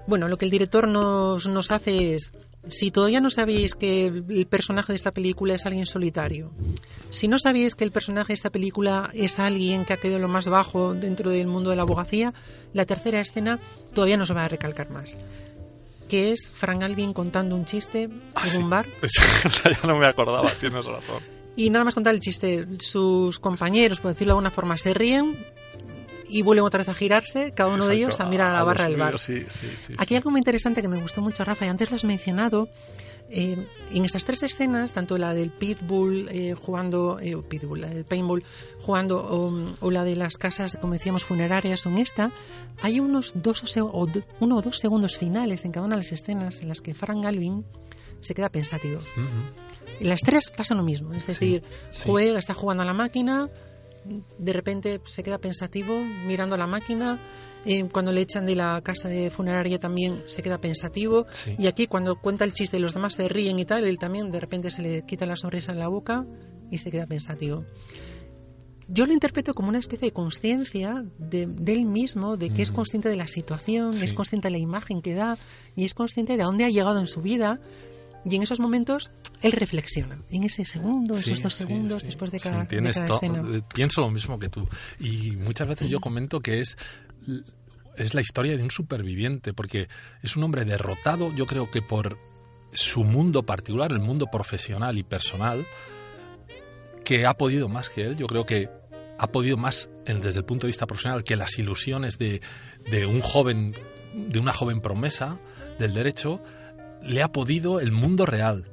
[0.07, 2.33] Bueno, lo que el director nos, nos hace es,
[2.67, 6.51] si todavía no sabéis que el personaje de esta película es alguien solitario,
[7.11, 10.27] si no sabéis que el personaje de esta película es alguien que ha quedado lo
[10.27, 12.33] más bajo dentro del mundo de la abogacía,
[12.73, 13.59] la tercera escena
[13.93, 15.17] todavía nos va a recalcar más,
[16.11, 18.57] que es Frank Alvin contando un chiste Ah, en sí.
[18.57, 18.85] un bar
[19.81, 21.23] ya no me acordaba, tienes razón.
[21.55, 25.37] y nada más contar el chiste, sus compañeros, por decirlo de alguna forma, se ríen
[26.27, 28.85] y vuelven otra vez a girarse, cada uno de ellos a mirar a la barra
[28.85, 29.19] del bar.
[29.19, 31.89] Sí, sí, sí, Aquí hay algo muy interesante que me gustó mucho, Rafa, y antes
[31.89, 32.69] lo has mencionado.
[33.31, 38.05] Eh, en estas tres escenas, tanto la del pitbull eh, jugando, eh, pitbull, la del
[38.05, 38.43] paintball
[38.81, 42.31] jugando, o, o la de las casas, como decíamos, funerarias, o en esta,
[42.81, 44.07] hay unos dos o, o
[44.39, 47.23] uno o dos segundos finales en cada una de las escenas en las que Frank
[47.23, 47.65] Galvin
[48.21, 48.99] se queda pensativo.
[48.99, 50.01] Ujú.
[50.01, 52.03] En las tres pasa lo mismo, es decir, sí.
[52.05, 53.49] juega, está jugando a la máquina,
[54.37, 57.19] de repente se queda pensativo mirando a la máquina.
[57.65, 61.25] Eh, cuando le echan de la casa de funeraria también se queda pensativo.
[61.31, 61.55] Sí.
[61.57, 64.39] Y aquí cuando cuenta el chiste los demás se ríen y tal, él también de
[64.39, 66.25] repente se le quita la sonrisa en la boca
[66.69, 67.65] y se queda pensativo.
[68.87, 72.71] Yo lo interpreto como una especie de conciencia de, de él mismo, de que es
[72.71, 74.03] consciente de la situación, Sí.
[74.05, 75.37] es consciente de la imagen que da
[75.75, 77.61] y es consciente de a dónde ha llegado en su vida.
[78.23, 79.09] Y en esos momentos
[79.41, 80.21] él reflexiona.
[80.29, 82.05] En ese segundo, Sí, esos dos sí, segundos sí.
[82.07, 83.43] después de cada, de cada escena.
[83.51, 84.67] eh, Pienso lo mismo que tú.
[84.99, 86.77] Y muchas veces yo comento que es,
[87.97, 89.87] es la historia de un superviviente, porque
[90.21, 92.17] es un hombre derrotado, yo creo que por
[92.73, 95.65] su mundo particular, el mundo profesional y personal,
[97.03, 98.17] que ha podido más que él.
[98.17, 98.69] Yo creo que
[99.17, 102.41] ha podido más desde el punto de vista profesional que las ilusiones de,
[102.89, 103.75] de un joven,
[104.15, 105.37] de una joven promesa
[105.77, 106.41] del derecho,
[107.03, 108.65] le ha podido el mundo real.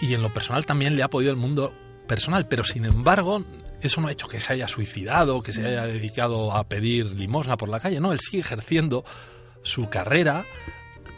[0.00, 1.72] Y en lo personal también le ha podido el mundo
[2.06, 3.44] personal, pero sin embargo,
[3.80, 7.56] eso no ha hecho que se haya suicidado, que se haya dedicado a pedir limosna
[7.56, 8.00] por la calle.
[8.00, 9.04] No, él sigue ejerciendo
[9.62, 10.44] su carrera,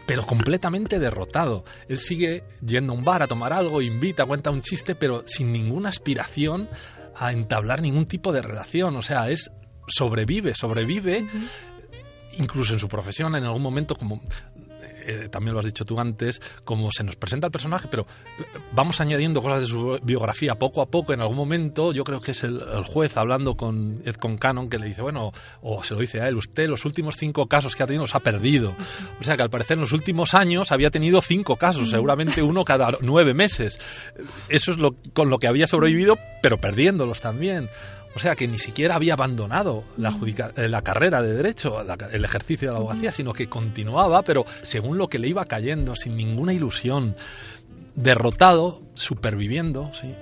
[0.06, 1.64] pero completamente derrotado.
[1.88, 5.52] Él sigue yendo a un bar a tomar algo, invita, cuenta un chiste, pero sin
[5.52, 6.68] ninguna aspiración
[7.16, 8.96] a entablar ningún tipo de relación.
[8.96, 9.50] O sea, es
[9.86, 11.26] sobrevive, sobrevive,
[12.38, 14.22] incluso en su profesión, en algún momento como
[15.06, 18.06] eh, también lo has dicho tú antes, como se nos presenta el personaje, pero
[18.38, 21.12] eh, vamos añadiendo cosas de su biografía poco a poco.
[21.12, 24.78] En algún momento, yo creo que es el, juez hablando con Ed Con Cannon que
[24.78, 25.32] le dice, bueno,
[25.62, 28.14] o se lo dice a él, usted los últimos cinco casos que ha tenido los
[28.14, 28.74] ha perdido.
[29.20, 32.64] O sea que al parecer en los últimos años había tenido cinco casos, seguramente uno
[32.64, 33.80] cada nueve meses.
[34.48, 37.68] Eso es lo, con lo que había sobrevivido, pero perdiéndolos también.
[38.14, 40.16] O sea que ni siquiera había abandonado la,
[40.56, 44.98] eh, la carrera de derecho, el ejercicio de la abogacía, sino que continuaba, pero según
[44.98, 47.14] lo que le iba cayendo, sin ninguna ilusión,
[47.94, 50.14] derrotado, superviviendo, sí.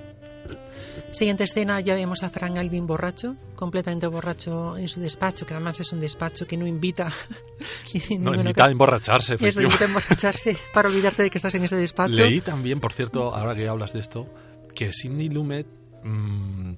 [1.11, 5.81] Siguiente escena, ya vemos a Frank Alvin borracho, completamente borracho en su despacho, que además
[5.81, 7.13] es un despacho que no invita.
[8.19, 9.37] no invita a emborracharse.
[9.41, 12.23] Eso, invita a emborracharse para olvidarte de que estás en ese despacho.
[12.23, 14.27] Leí también, por cierto, ahora que hablas de esto,
[14.75, 15.67] que Sidney Lumet
[16.05, 16.77] mm, eh,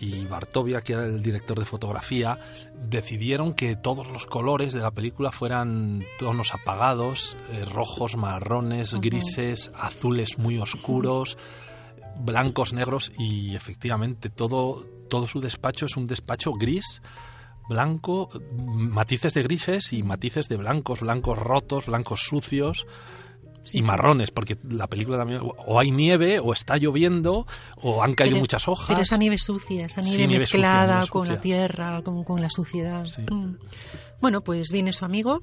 [0.00, 2.38] y Bartovia, que era el director de fotografía,
[2.74, 9.70] decidieron que todos los colores de la película fueran tonos apagados, eh, rojos, marrones, grises,
[9.74, 11.36] azules muy oscuros,
[12.18, 17.02] blancos, negros y efectivamente todo, todo su despacho es un despacho gris
[17.68, 22.84] blanco, matices de grises y matices de blancos, blancos rotos, blancos sucios
[23.72, 27.46] y marrones, porque la película también o hay nieve, o está lloviendo,
[27.82, 28.88] o han caído muchas hojas.
[28.88, 33.06] Pero esa nieve sucia, esa nieve mezclada con la tierra, con, con la suciedad.
[33.30, 33.54] Mm.
[34.20, 35.42] Bueno, pues viene su amigo,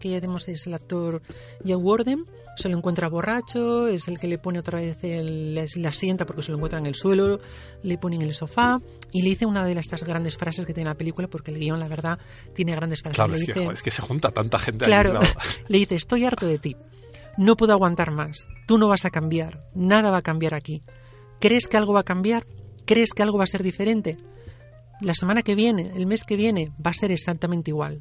[0.00, 1.22] que ya vemos es el actor
[1.64, 2.24] Joe Warden,
[2.56, 6.42] se lo encuentra borracho, es el que le pone otra vez el, la asienta porque
[6.42, 7.38] se lo encuentra en el suelo,
[7.82, 8.80] le pone en el sofá
[9.12, 11.78] y le dice una de estas grandes frases que tiene la película, porque el guion,
[11.78, 12.18] la verdad,
[12.54, 13.16] tiene grandes frases.
[13.16, 14.86] Claro, le es, dice, que, es que se junta tanta gente.
[14.86, 15.20] Claro,
[15.68, 16.76] le dice, estoy harto de ti.
[17.38, 18.48] No puedo aguantar más.
[18.66, 19.62] Tú no vas a cambiar.
[19.72, 20.82] Nada va a cambiar aquí.
[21.38, 22.48] ¿Crees que algo va a cambiar?
[22.84, 24.16] ¿Crees que algo va a ser diferente?
[25.00, 28.00] La semana que viene, el mes que viene, va a ser exactamente igual.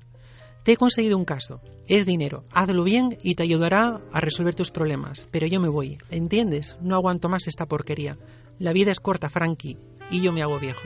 [0.63, 1.62] Te he conseguido un caso.
[1.88, 2.45] Es dinero.
[2.52, 5.30] Hazlo bien y te ayudará a resolver tus problemas.
[5.32, 6.00] Pero yo me voy.
[6.10, 6.76] ¿Entiendes?
[6.82, 8.17] No aguanto más esta porquería.
[8.58, 9.78] La vida es corta, Frankie.
[10.10, 10.82] Y yo me hago viejo.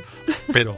[0.51, 0.75] Pero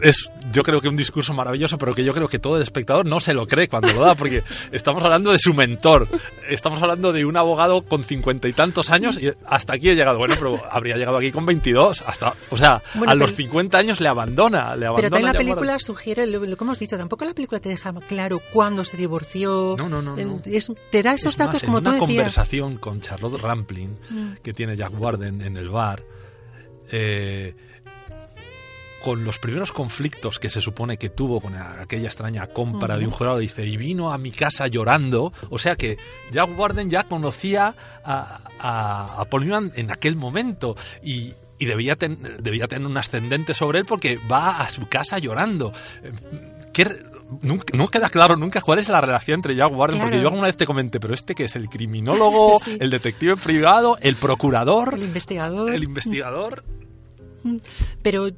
[0.00, 3.06] es yo creo que un discurso maravilloso, pero que yo creo que todo el espectador
[3.06, 6.08] no se lo cree cuando lo da, porque estamos hablando de su mentor,
[6.48, 10.18] estamos hablando de un abogado con cincuenta y tantos años y hasta aquí he llegado.
[10.18, 14.08] Bueno, pero habría llegado aquí con 22, hasta, o sea, a los 50 años le
[14.08, 14.94] abandona, le abandona.
[14.96, 18.40] Pero también la película sugiere, lo, que hemos dicho, tampoco la película te deja claro
[18.52, 19.76] cuándo se divorció.
[19.76, 20.14] No, no, no.
[20.90, 24.32] te da esos datos como en tú una conversación con Charlotte Rampling, mm.
[24.42, 26.02] que tiene Jack Warden en el bar,
[26.90, 27.54] eh,
[29.02, 33.10] con los primeros conflictos que se supone que tuvo con aquella extraña compra de un
[33.10, 35.32] jurado, dice, y vino a mi casa llorando.
[35.50, 35.98] O sea que
[36.30, 42.66] Jack Warden ya conocía a, a, Paul Newman en aquel momento y, y debía, debía
[42.66, 45.72] tener un ascendente sobre él porque va a su casa llorando.
[47.42, 50.56] no queda claro nunca cuál es la relación entre Jack Warden, porque yo alguna vez
[50.56, 55.74] te comenté, pero este que es el criminólogo, el detective privado, el procurador, el investigador.
[55.74, 56.64] El investigador.
[58.02, 58.28] Pero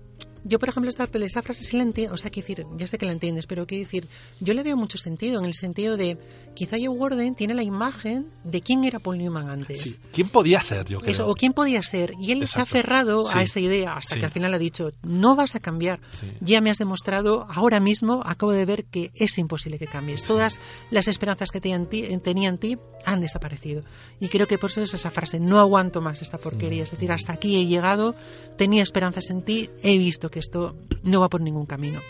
[0.44, 2.98] yo, por ejemplo, esta, esa frase sí la entiendo, o sea, quiero decir, ya sé
[2.98, 4.06] que la entiendes, pero quiero decir,
[4.40, 6.18] yo le veo mucho sentido, en el sentido de,
[6.54, 9.80] quizá Joe Warden tiene la imagen de quién era Paul Newman antes.
[9.80, 11.26] Sí, ¿quién podía ser, yo creo?
[11.26, 14.30] o quién podía ser, y él se ha aferrado a esa idea hasta que al
[14.30, 16.00] final ha dicho, no vas a cambiar,
[16.40, 20.24] ya me has demostrado, ahora mismo acabo de ver que es imposible que cambies.
[20.24, 23.84] Todas las esperanzas que tenía en ti han desaparecido.
[24.20, 27.12] Y creo que por eso es esa frase, no aguanto más esta porquería, es decir,
[27.12, 28.14] hasta aquí he llegado,
[28.56, 32.00] tenía esperanzas en ti, he visto que esto no va por ningún camino.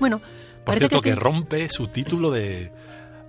[0.00, 0.20] Bueno,
[0.64, 2.72] por cierto que, rompe su título de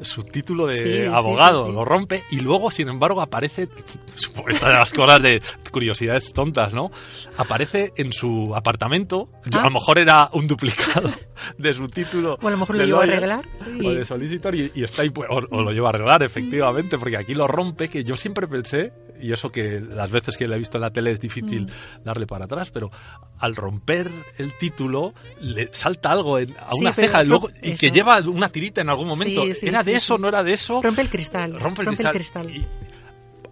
[0.02, 3.68] su título de abogado, lo rompe y luego, sin embargo, aparece,
[4.48, 6.92] esta de las cosas de curiosidades tontas, ¿no?
[7.38, 9.70] Aparece en su apartamento, a lo ah.
[9.70, 11.10] mejor era un duplicado
[11.58, 12.38] de su título.
[12.42, 13.46] O a lo mejor lo lleva a arreglar.
[13.84, 17.34] O de solicitor y, está ahí, pues, o, lo lleva a arreglar, efectivamente, porque aquí
[17.34, 20.78] lo rompe, que yo siempre pensé, y eso que las veces que le he visto
[20.78, 22.04] en la tele es difícil mm.
[22.04, 22.92] darle para atrás, pero
[23.40, 27.24] al romper el título le salta algo a una ceja
[27.62, 29.44] y que lleva una tirita en algún momento.
[29.62, 30.18] ¿Era de eso?
[30.18, 30.82] ¿No era de eso?
[30.82, 31.60] Rompe el cristal.
[31.60, 32.50] Rompe el cristal.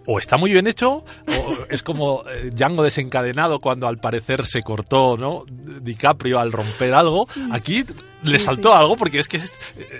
[0.06, 4.62] o está muy bien hecho, o es como eh, Django desencadenado cuando al parecer se
[4.62, 5.44] cortó, ¿no?
[5.48, 7.26] DiCaprio al romper algo.
[7.34, 7.52] Mm.
[7.52, 7.84] Aquí
[8.22, 9.38] le saltó algo porque es que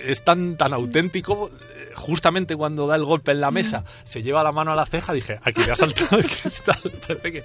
[0.05, 1.51] es, tan, tan auténtico
[1.97, 5.13] justamente cuando da el golpe en la mesa, se lleva la mano a la ceja,
[5.13, 6.79] dije, aquí le ha saltado el cristal.
[7.07, 7.45] Parece que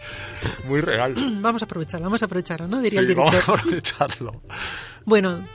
[0.65, 1.15] muy real.
[1.41, 2.81] Vamos a aprovecharlo, vamos a aprovecharlo, ¿no?
[2.81, 3.33] Diría el director.
[3.33, 4.41] Vamos a aprovecharlo.
[5.05, 5.45] Bueno,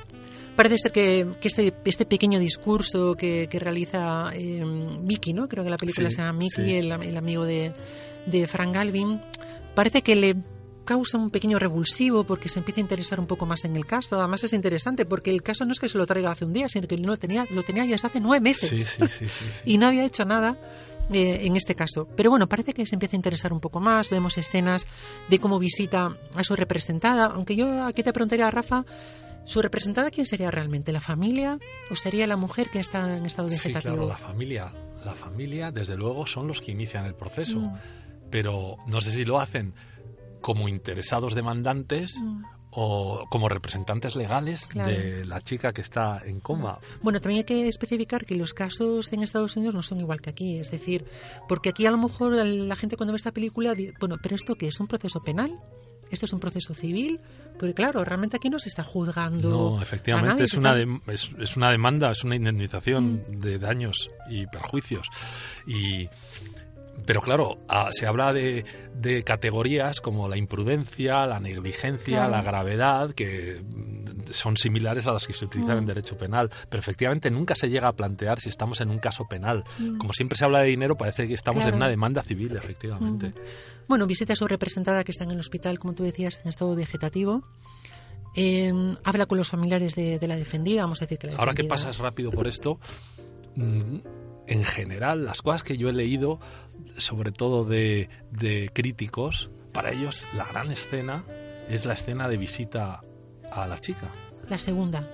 [0.57, 5.49] parece ser que, este, este, pequeño discurso que, realiza eh, Mickey, ¿no?
[5.49, 7.73] Creo que la película se llama Mickey, el, amigo de,
[8.27, 9.21] de Frank Galvin,
[9.75, 10.37] parece que le
[10.87, 14.19] causa un pequeño revulsivo porque se empieza a interesar un poco más en el caso.
[14.19, 16.69] Además es interesante porque el caso no es que se lo traiga hace un día,
[16.71, 18.71] sino que lo tenía, lo tenía ya desde hace nueve meses.
[18.71, 19.45] Sí, sí, sí, sí, sí.
[19.67, 20.57] y no había hecho nada
[21.13, 22.09] eh, en este caso.
[22.17, 24.09] Pero bueno, parece que se empieza a interesar un poco más.
[24.09, 24.87] Vemos escenas
[25.29, 27.27] de cómo visita a su representada.
[27.27, 28.85] Aunque yo aquí te preguntaría, Rafa,
[29.45, 30.93] ¿su representada quién sería realmente?
[30.93, 31.59] ¿La familia
[31.91, 33.95] o sería la mujer que está en estado Sí, vegetativo?
[33.95, 34.73] claro, la familia.
[35.05, 37.61] La familia, desde luego, son los que inician el proceso.
[37.61, 37.75] Mm.
[38.31, 39.73] Pero no sé si lo hacen
[40.41, 42.43] como interesados demandantes Mm.
[42.79, 44.91] o como representantes legales Claro.
[44.93, 46.79] de la chica que está en coma.
[47.03, 50.29] Bueno, también hay que especificar que los casos en Estados Unidos no son igual que
[50.31, 50.59] aquí.
[50.59, 51.07] Es decir,
[51.49, 54.57] porque aquí a lo mejor la gente cuando ve esta película, di- bueno, ¿pero esto
[54.57, 54.79] qué es?
[54.79, 55.59] ¿Un proceso penal?
[56.11, 57.19] ¿Esto es un proceso civil?
[57.59, 59.49] Porque claro, realmente aquí no se está juzgando.
[59.49, 63.41] No, a efectivamente nadie, es una, es, es una demanda, es una indemnización Mm.
[63.41, 65.09] de daños y perjuicios.
[65.67, 66.09] Y,
[67.05, 72.31] pero claro, ah, se habla de, de categorías como la imprudencia, la negligencia, Claro.
[72.31, 75.81] la gravedad, que mm, son similares a las que se utilizan Mm.
[75.81, 76.51] en derecho penal.
[76.69, 79.63] Pero efectivamente nunca se llega a plantear si estamos en un caso penal.
[79.79, 79.99] Mm.
[79.99, 81.77] Como siempre se habla de dinero, parece que estamos Claro.
[81.77, 83.29] en una demanda civil, efectivamente.
[83.29, 83.33] Mm.
[83.89, 86.75] Bueno, visita a su representada que está en el hospital, como tú decías, en estado
[86.75, 87.45] vegetativo.
[88.35, 88.73] Eh,
[89.05, 91.63] habla con los familiares de, de la defendida, vamos a decir que la Ahora que
[91.63, 92.79] defendida- pasas rápido por esto,
[93.55, 93.99] mm,
[94.47, 96.39] en general, las cosas que yo he leído,
[96.97, 101.25] sobre todo de, de críticos, para ellos la gran escena
[101.69, 103.01] es la escena de visita
[103.53, 104.07] a la chica.
[104.49, 105.09] La segunda.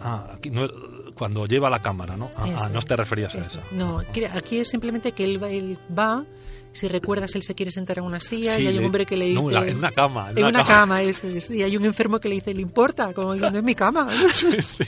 [0.00, 0.68] Ah, aquí no,
[1.14, 2.28] cuando lleva la cámara, ¿no?
[2.36, 3.60] Ah, Eso ah, no te referías a eso.
[3.60, 3.60] eso.
[3.72, 6.26] No, que- aquí es simplemente que él va, él va,
[6.72, 9.16] si recuerdas, él se quiere sentar en una silla Sí, y hay un hombre que
[9.16, 9.40] le dice...
[9.40, 10.30] no, la- en una cama.
[10.32, 10.68] En, en una cama.
[10.68, 11.50] cama, eso es.
[11.50, 13.14] Y hay un enfermo que le dice, ¿le importa?
[13.14, 14.06] Como diciendo, es mi cama.
[14.32, 14.84] Sí, sí.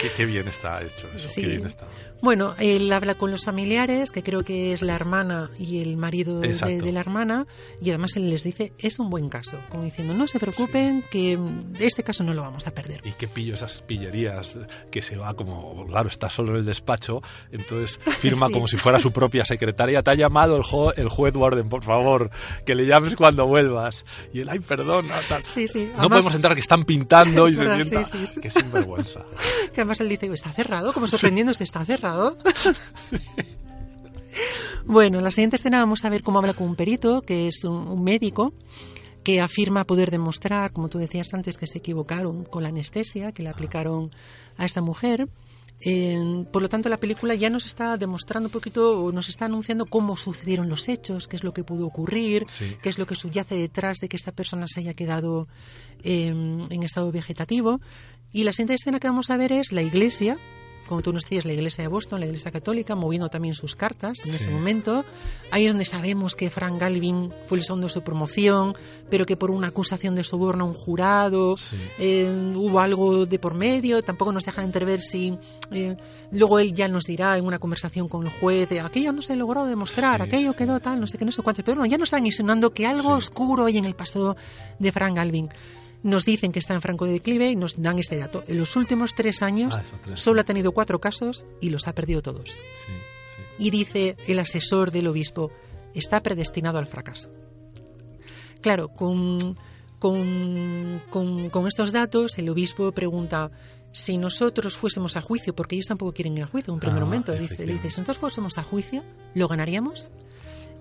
[0.00, 1.28] Qué, qué bien está hecho eso.
[1.28, 1.40] Sí.
[1.42, 1.86] Qué bien está.
[2.20, 6.40] Bueno, él habla con los familiares, que creo que es la hermana y el marido
[6.40, 7.46] de, de la hermana,
[7.80, 11.36] y además él les dice, es un buen caso, como diciendo, no se preocupen, que
[11.36, 13.02] mm, este caso no lo vamos a perder.
[13.04, 14.56] Y qué pillo esas pillerías
[14.90, 17.22] que se va como, claro, está solo en el despacho,
[17.52, 18.52] entonces firma Sí.
[18.52, 20.02] como si fuera su propia secretaria.
[20.02, 22.30] Te ha llamado el, jo- el juez Warden, por favor,
[22.66, 24.04] que le llames cuando vuelvas.
[24.32, 25.44] Y él, ay, perdón, no, tal.
[25.46, 25.84] Sí, sí.
[25.84, 28.04] No además- podemos entrar que están pintando y se sienta.
[28.04, 28.40] sí, sí, sí.
[28.40, 29.20] Qué sinvergüenza.
[29.78, 32.36] Que además él dice, está cerrado, como sorprendiéndose, está cerrado.
[34.86, 37.62] bueno, en la siguiente escena vamos a ver cómo habla con un perito, que es
[37.62, 38.52] un, un médico,
[39.22, 43.44] que afirma poder demostrar, como tú decías antes, que se equivocaron con la anestesia que
[43.44, 44.10] le aplicaron
[44.56, 45.28] a esta mujer.
[45.80, 49.44] Eh, por lo tanto, la película ya nos está demostrando un poquito, o nos está
[49.44, 52.76] anunciando cómo sucedieron los hechos, qué es lo que pudo ocurrir, Sí.
[52.82, 55.46] qué es lo que subyace detrás de que esta persona se haya quedado
[56.02, 57.80] eh, en estado vegetativo.
[58.32, 60.36] Y la siguiente escena que vamos a ver es la iglesia,
[60.86, 64.18] como tú nos decías, la iglesia de Boston, la iglesia católica, moviendo también sus cartas
[64.24, 64.36] en Sí.
[64.36, 65.04] ese momento.
[65.50, 68.74] Ahí es donde sabemos que Frank Galvin fue el segundo de su promoción,
[69.10, 71.76] pero que por una acusación de soborno a un jurado Sí.
[71.98, 74.02] eh, hubo algo de por medio.
[74.02, 75.36] Tampoco nos deja entrever si.
[75.70, 75.94] eh,
[76.30, 79.36] luego él ya nos dirá en una conversación con el juez: de, aquello no se
[79.36, 81.62] logró demostrar, Sí, aquello quedó tal, no sé qué, no sé cuánto.
[81.64, 84.36] Pero bueno, ya nos están insinuando que algo oscuro hay en el pasado
[84.78, 85.48] de Frank Galvin.
[86.02, 88.44] Nos dicen que está en franco declive y nos dan este dato.
[88.46, 90.20] En los últimos tres años Ah, tres.
[90.20, 92.48] solo ha tenido cuatro casos y los ha perdido todos.
[92.50, 92.54] Sí,
[92.86, 93.42] sí.
[93.66, 95.50] Y dice el asesor del obispo,
[95.94, 97.28] está predestinado al fracaso.
[98.60, 99.56] Claro, con,
[99.98, 103.50] con, con- con estos datos el obispo pregunta,
[103.92, 107.02] si nosotros fuésemos a juicio, porque ellos tampoco quieren ir a juicio en un primer
[107.02, 109.02] Ah, momento, dice, le dice, si nosotros fuésemos a juicio,
[109.34, 110.10] ¿lo ganaríamos?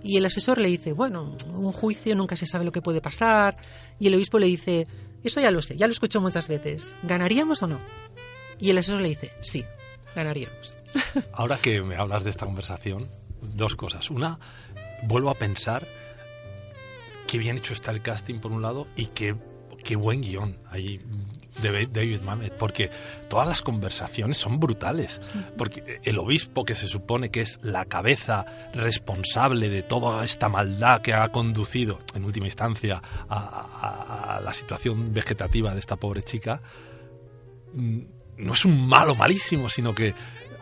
[0.03, 3.57] Y el asesor le dice, bueno, un juicio nunca se sabe lo que puede pasar.
[3.99, 4.85] Y el obispo le dice,
[5.27, 7.79] eso ya lo sé, ya lo escucho muchas veces, ¿ganaríamos o no?
[8.59, 9.65] Y el asesor le dice, sí,
[10.15, 10.77] ganaríamos.
[11.33, 13.09] Ahora que me hablas de esta conversación,
[13.41, 14.09] dos cosas.
[14.09, 14.39] Una,
[15.03, 15.87] vuelvo a pensar
[17.27, 19.35] qué bien hecho está el casting por un lado y qué,
[19.87, 20.99] qué buen guion hay
[21.61, 22.91] de David Mamet, porque
[23.29, 25.19] todas las conversaciones son brutales.
[25.57, 28.45] Porque el obispo, que se supone que es la cabeza
[28.75, 34.53] responsable de toda esta maldad que ha conducido, en última instancia, a, a- a la
[34.53, 36.61] situación vegetativa de esta pobre chica,
[37.73, 37.99] mm,
[38.37, 40.13] no es un malo malísimo, sino que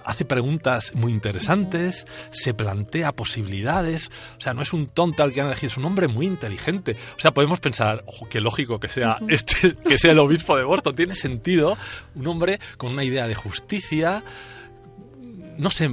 [0.06, 5.42] hace preguntas muy interesantes, se plantea posibilidades, o sea, no es un tonto al que
[5.42, 6.96] han elegido, es un hombre muy inteligente.
[7.18, 10.64] O sea, podemos pensar, ojo, qué lógico que sea este, que sea el obispo de
[10.64, 11.78] Boston, tiene sentido,
[12.14, 14.24] un hombre con una idea de justicia,
[15.58, 15.90] no sé,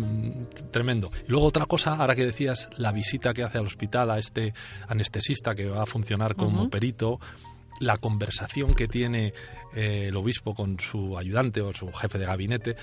[0.71, 1.11] tremendo.
[1.27, 4.53] Y luego otra cosa, ahora que decías la visita que hace al hospital a este
[4.89, 7.21] anestesista que va a funcionar como perito,
[7.81, 9.33] la conversación que tiene
[9.75, 12.77] eh, el obispo con su ayudante o su jefe de gabinete,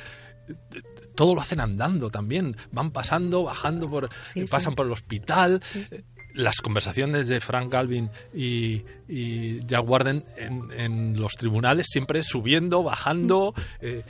[1.20, 4.46] todo lo hacen andando también, van pasando, bajando por, Sí, sí.
[4.50, 5.60] pasan por el hospital.
[5.70, 5.86] Sí.
[6.34, 12.84] Las conversaciones de Frank Galvin y, y Jack Warden en, en los tribunales siempre subiendo,
[12.84, 13.54] bajando.
[13.82, 14.04] eh,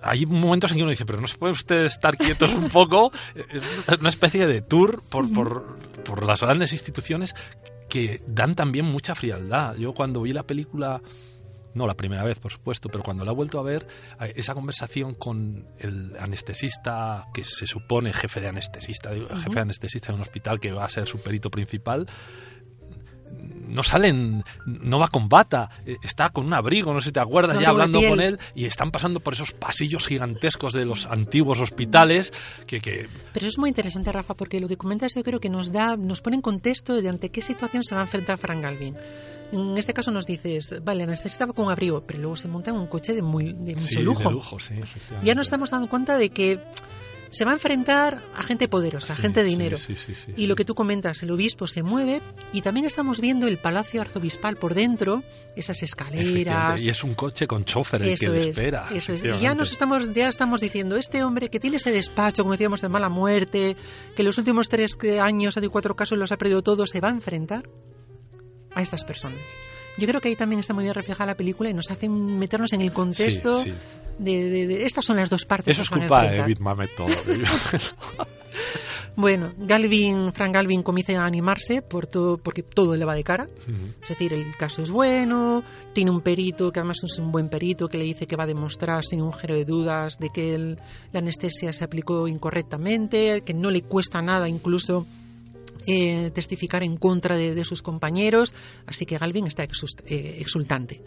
[0.00, 3.12] hay momentos en que uno dice, pero no se puede usted estar quietos un poco.
[3.36, 5.76] Es una especie de tour por, por,
[6.06, 7.34] por las grandes instituciones
[7.90, 9.76] que dan también mucha frialdad.
[9.76, 11.02] Yo cuando vi la película,
[11.74, 13.86] no la primera vez, por supuesto, pero cuando la he vuelto a ver,
[14.34, 20.14] esa conversación con el anestesista, que se supone jefe de anestesista, jefe de anestesista de
[20.14, 22.06] un hospital que va a ser su perito principal,
[23.68, 27.20] no salen, no va con bata, eh, está con un abrigo, no sé si te
[27.20, 31.06] acuerdas, No, ya hablando con él, y están pasando por esos pasillos gigantescos de los
[31.06, 32.32] antiguos hospitales
[32.66, 35.72] que, que Pero es muy interesante, Rafa, porque lo que comentas yo creo que nos
[35.72, 38.96] da, nos pone en contexto de ante qué situación se va a enfrentar Frank Galvin.
[39.52, 42.86] En este caso nos dices, vale, necesitaba con abrigo, pero luego se monta en un
[42.86, 44.30] coche de, muy, de mucho sí, de lujo.
[44.30, 44.74] lujo, sí.
[45.22, 46.60] Ya nos estamos dando cuenta de que
[47.30, 49.76] se va a enfrentar a gente poderosa, a Sí, gente de dinero.
[49.76, 52.20] sí, sí, sí, y lo que tú comentas, el obispo se mueve
[52.52, 55.22] y también estamos viendo el palacio arzobispal por dentro,
[55.54, 56.82] esas escaleras.
[56.82, 58.88] Y es un coche con chofer el que le es, espera.
[58.92, 59.22] eso es.
[59.22, 62.80] Y ya nos estamos, ya estamos diciendo, este hombre que tiene ese despacho, como decíamos,
[62.80, 63.76] de mala muerte,
[64.16, 67.08] que los últimos tres eh, años, de cuatro casos, los ha perdido todos, se va
[67.08, 67.68] a enfrentar
[68.74, 69.38] a estas personas.
[69.98, 72.72] Yo creo que ahí también está muy bien reflejada la película y nos hace meternos
[72.72, 73.76] en el contexto Sí, sí.
[74.18, 75.74] De, de- de- estas son las dos partes.
[75.74, 76.36] Eso es culpa de.
[76.38, 77.08] David Mamet todo.
[79.16, 83.48] Bueno, Galvin, Frank Galvin comienza a animarse por todo, porque todo le va de cara.
[84.02, 85.62] Es decir, el caso es bueno,
[85.92, 88.46] tiene un perito que además es un buen perito que le dice que va a
[88.46, 90.78] demostrar sin un giro de dudas de que el-
[91.12, 95.06] la anestesia se aplicó incorrectamente, que no le cuesta nada incluso
[95.86, 98.54] eh, testificar en contra de, de sus compañeros,
[98.86, 101.02] así que Galvin está eh, exultante.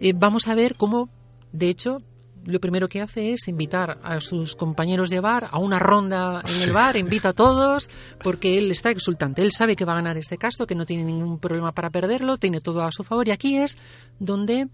[0.00, 1.08] Eh, vamos a ver cómo,
[1.52, 2.02] de hecho,
[2.46, 6.48] lo primero que hace es invitar a sus compañeros de bar a una ronda en
[6.48, 6.64] Sí.
[6.64, 7.90] el bar, invita a todos,
[8.24, 9.42] porque él está exultante.
[9.42, 12.38] Él sabe que va a ganar este caso, que no tiene ningún problema para perderlo,
[12.38, 13.28] tiene todo a su favor.
[13.28, 13.76] Y aquí es
[14.18, 14.68] donde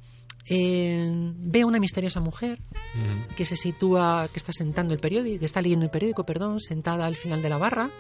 [0.48, 2.60] eh, ve a una misteriosa mujer
[3.36, 7.04] que se sitúa, que está sentando el periódico, que está leyendo el periódico, perdón, sentada
[7.04, 7.90] al final de la barra.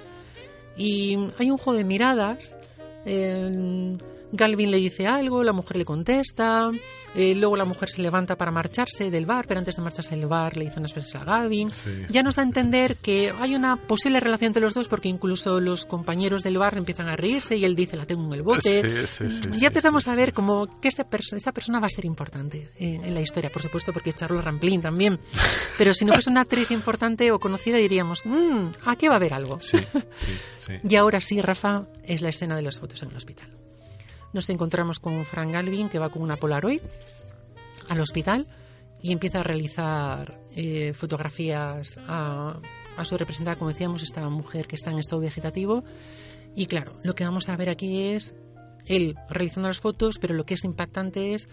[0.76, 2.56] Y hay un juego de miradas.
[3.04, 3.96] eh,
[4.32, 6.70] Galvin le dice algo, la mujer le contesta,
[7.14, 10.26] eh, luego la mujer se levanta para marcharse del bar, pero antes de marcharse del
[10.26, 11.70] bar le dice unas veces a Galvin.
[11.70, 15.08] Sí, ya nos da a entender que hay una posible relación entre los dos porque
[15.08, 18.42] incluso los compañeros del bar empiezan a reírse y él dice la tengo en el
[18.42, 19.06] bote.
[19.06, 22.70] Sí, ya empezamos a ver como que esta, perso- esta persona va a ser importante
[22.78, 25.20] en, en la historia, por supuesto, porque es Charlotte Rampling también.
[25.78, 29.34] Pero si no fuese una actriz importante o conocida diríamos, "Mm, aquí va a haber
[29.34, 29.60] algo.
[29.60, 29.78] Sí,
[30.14, 30.72] sí, sí.
[30.86, 33.48] Y ahora sí, Rafa, es la escena de las fotos en el hospital.
[34.36, 36.82] Nos encontramos con Frank Galvin, que va con una Polaroid
[37.88, 38.46] al hospital
[39.00, 42.60] y empieza a realizar eh, fotografías a,
[42.98, 45.84] a su representada, como decíamos, esta mujer que está en estado vegetativo.
[46.54, 48.34] Y claro, lo que vamos a ver aquí es
[48.84, 51.48] él realizando las fotos, pero lo que es impactante es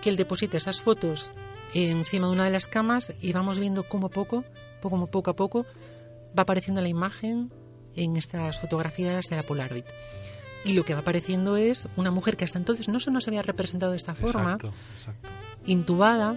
[0.00, 1.32] que él deposita esas fotos
[1.74, 4.44] encima de una de las camas y vamos viendo cómo poco,
[4.80, 5.66] poco, poco a poco,
[6.38, 7.52] va apareciendo la imagen
[7.96, 9.84] en estas fotografías de la Polaroid.
[10.64, 13.92] Y lo que va apareciendo es una mujer que hasta entonces no se había representado
[13.92, 15.28] de esta forma, Exacto, exacto.
[15.66, 16.36] intubada,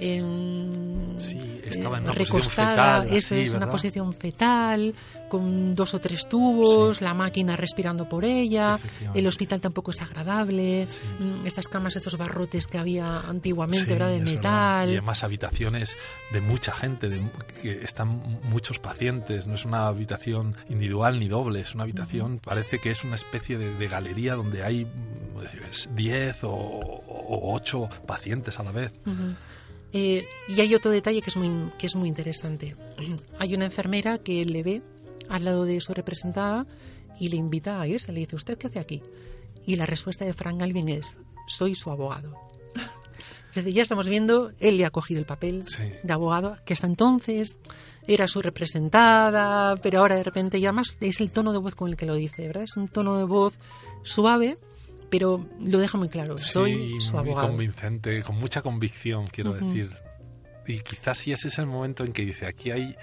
[0.00, 4.94] en, Sí, estaba en una eh, recostada, fetal, eso así, es, una posición fetal,
[5.28, 7.04] con dos o tres tubos, Sí.
[7.04, 8.78] la máquina respirando por ella,
[9.14, 11.00] el hospital tampoco es agradable, Sí.
[11.18, 14.08] mm, estas camas, estos barrotes que había antiguamente, ¿verdad?
[14.08, 14.34] De es verdad.
[14.36, 14.88] metal.
[14.88, 15.96] Y además habitaciones
[16.32, 17.30] de mucha gente, de,
[17.62, 19.46] que están muchos pacientes.
[19.46, 23.58] No es una habitación individual ni doble, es una habitación, parece que es una especie
[23.58, 28.92] de, de galería donde hay mm, 10 o, o 8 pacientes a la vez.
[29.06, 29.34] Ujú.
[29.92, 32.76] Eh, y hay otro detalle que es muy, que es muy interesante.
[33.38, 34.82] Hay una enfermera que le ve
[35.30, 36.66] al lado de su representada
[37.18, 38.12] y le invita a irse.
[38.12, 39.02] Le dice, ¿usted qué hace aquí?
[39.66, 41.16] Y la respuesta de Frank Galvin es,
[41.46, 42.34] soy su abogado.
[43.50, 45.82] Es decir, ya estamos viendo, él le ha cogido el papel Sí.
[46.02, 47.56] de abogado, que hasta entonces
[48.06, 51.88] era su representada, pero ahora de repente, y además es el tono de voz con
[51.88, 52.64] el que lo dice, ¿verdad?
[52.64, 53.58] Es un tono de voz
[54.02, 54.58] suave,
[55.10, 57.48] pero lo deja muy claro, soy sí, su muy abogado.
[57.48, 59.90] convincente, con mucha convicción, quiero decir.
[60.66, 62.94] Y quizás sí ese es el momento en que dice, aquí hay...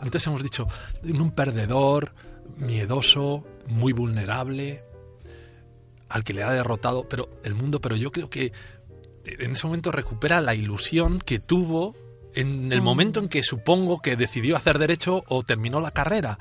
[0.00, 0.66] Antes hemos dicho,
[1.02, 2.14] un perdedor,
[2.56, 4.82] miedoso, muy vulnerable,
[6.08, 8.52] al que le ha derrotado pero el mundo, pero yo creo que
[9.24, 11.94] en ese momento recupera la ilusión que tuvo
[12.34, 16.38] en el momento en que supongo que decidió hacer derecho o terminó la carrera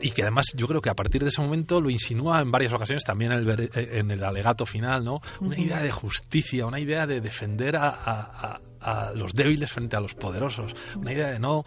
[0.00, 2.72] y que además yo creo que a partir de ese momento lo insinúa en varias
[2.72, 5.20] ocasiones también en el, vere- en el alegato final, ¿no?
[5.40, 9.96] Una idea de justicia, una idea de defender a, a- a- a los débiles frente
[9.96, 11.64] a los poderosos, una idea de no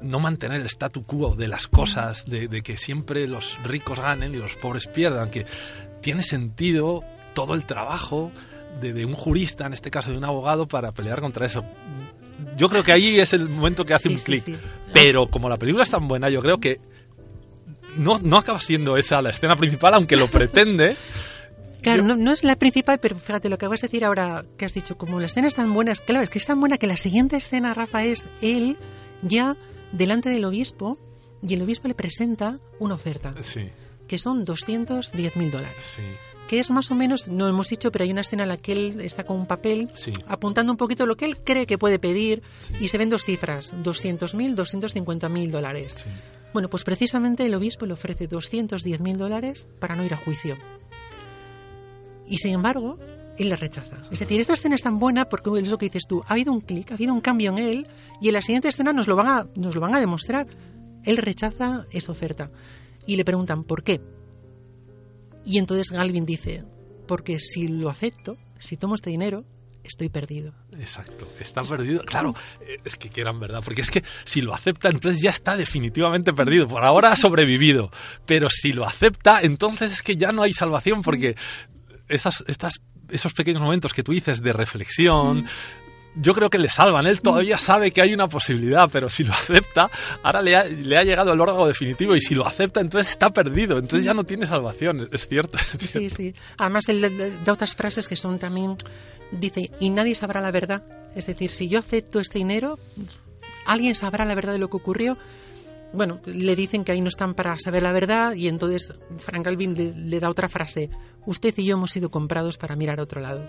[0.00, 4.34] no mantener el statu quo de las cosas, de, de que siempre los ricos ganen
[4.34, 5.46] y los pobres pierdan, que
[6.02, 7.02] tiene sentido
[7.34, 8.30] todo el trabajo
[8.80, 11.64] de, de un jurista, en este caso de un abogado, para pelear contra eso.
[12.56, 14.44] Yo creo que ahí es el momento que hace Sí, un clic.
[14.44, 14.56] sí.
[14.92, 16.80] Pero como la película es tan buena, yo creo que
[17.96, 20.96] no, no acaba siendo esa la escena principal, aunque lo pretende.
[21.82, 24.64] Claro, no, no es la principal, pero fíjate lo que vas a decir ahora que
[24.64, 26.78] has dicho, como la escena es tan buena, es claro, es que es tan buena
[26.78, 28.76] que la siguiente escena, Rafa, es él
[29.22, 29.56] ya
[29.92, 30.98] delante del obispo
[31.46, 33.68] y el obispo le presenta una oferta, Sí,
[34.08, 36.02] que son 210 mil dólares, sí,
[36.48, 38.72] que es más o menos, no hemos dicho, pero hay una escena en la que
[38.72, 40.12] él está con un papel sí.
[40.28, 42.72] apuntando un poquito lo que él cree que puede pedir Sí.
[42.80, 46.02] y se ven dos cifras, 200 mil, 250 mil dólares.
[46.04, 46.10] sí.
[46.52, 50.56] Bueno, pues precisamente el obispo le ofrece 210 mil dólares para no ir a juicio.
[52.26, 52.98] Y sin embargo,
[53.38, 53.98] él le rechaza.
[54.10, 56.52] Es decir, esta escena es tan buena porque es lo que dices tú, ha habido
[56.52, 57.86] un clic, ha habido un cambio en él
[58.22, 60.46] y en la siguiente escena nos lo van a, nos lo van a demostrar.
[61.04, 62.50] Él rechaza esa oferta
[63.06, 64.00] y le preguntan por qué.
[65.46, 66.64] Y entonces Galvin dice,
[67.06, 69.44] porque si lo acepto, si tomo este dinero,
[69.84, 70.52] estoy perdido.
[70.78, 72.04] Exacto, está perdido.
[72.04, 75.56] Claro, eh, es que quieran verdad, porque es que si lo acepta, entonces ya está
[75.56, 76.66] definitivamente perdido.
[76.66, 77.90] Por ahora ha sobrevivido,
[78.26, 81.36] pero si lo acepta, entonces es que ya no hay salvación, porque
[82.08, 85.46] esas, estas, esos pequeños momentos que tú dices de reflexión.
[86.18, 87.06] Yo creo que le salvan.
[87.06, 89.90] Él todavía sabe que hay una posibilidad, pero si lo acepta,
[90.22, 93.30] ahora le ha, le ha llegado el órgano definitivo y si lo acepta, entonces está
[93.30, 93.78] perdido.
[93.78, 95.08] Entonces ya no tiene salvación.
[95.12, 95.58] Es cierto.
[95.58, 96.16] es Sí, cierto.
[96.16, 96.34] sí.
[96.58, 98.76] Además, él da- da otras frases que son también.
[99.30, 100.84] Dice, y nadie sabrá la verdad.
[101.14, 102.78] Es decir, si yo acepto este dinero,
[103.66, 105.18] alguien sabrá la verdad de lo que ocurrió.
[105.92, 109.74] Bueno, le dicen que ahí no están para saber la verdad y entonces Frank Alvin
[109.74, 110.90] le, le da otra frase.
[111.26, 113.40] Usted y yo hemos sido comprados para mirar a otro lado.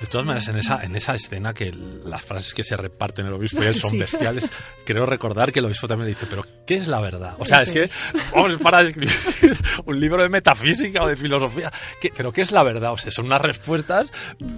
[0.00, 1.72] De todas maneras, en esa, en esa escena que
[2.04, 3.98] las frases que se reparten el obispo y él son Sí.
[3.98, 4.50] bestiales,
[4.84, 7.34] creo recordar que el obispo también le dice, pero ¿qué es la verdad?
[7.38, 7.88] O sea, es que,
[8.34, 9.10] vamos, para escribir
[9.86, 11.70] un libro de metafísica o de filosofía,
[12.00, 12.92] ¿qué- pero ¿qué es la verdad?
[12.92, 14.06] O sea, son unas respuestas,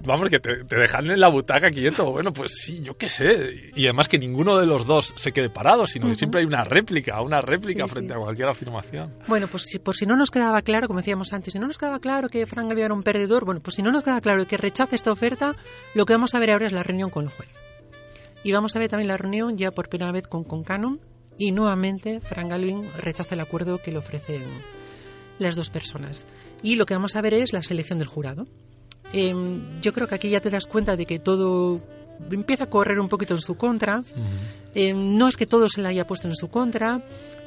[0.05, 2.11] vamos, que te, te dejan en la butaca quieto.
[2.13, 3.27] Bueno, pues sí, yo qué sé.
[3.75, 6.65] Y además que ninguno de los dos se quede parado, sino que siempre hay una
[6.65, 8.19] réplica, una réplica Sí, frente sí.
[8.19, 9.15] a cualquier afirmación.
[9.27, 11.79] Bueno, pues si, por si no nos quedaba claro, como decíamos antes, si no nos
[11.79, 14.57] quedaba claro que Frank Era un perdedor, bueno, pues si no nos queda claro que
[14.57, 15.55] rechaza esta oferta,
[15.95, 17.49] lo que vamos a ver ahora es la reunión con el juez.
[18.43, 21.01] Y vamos a ver también la reunión ya por primera vez con, con Cannon
[21.39, 24.45] y nuevamente Frank Alvin rechaza el acuerdo que le ofrecen
[25.39, 26.27] las dos personas.
[26.63, 28.47] Y lo que vamos a ver es la selección del jurado.
[29.13, 31.81] Em, yo creo que aquí ya te das cuenta de que todo
[32.31, 34.03] empieza a correr un poquito en su contra.
[34.75, 37.01] Eh, no es que todo se le haya puesto en su contra,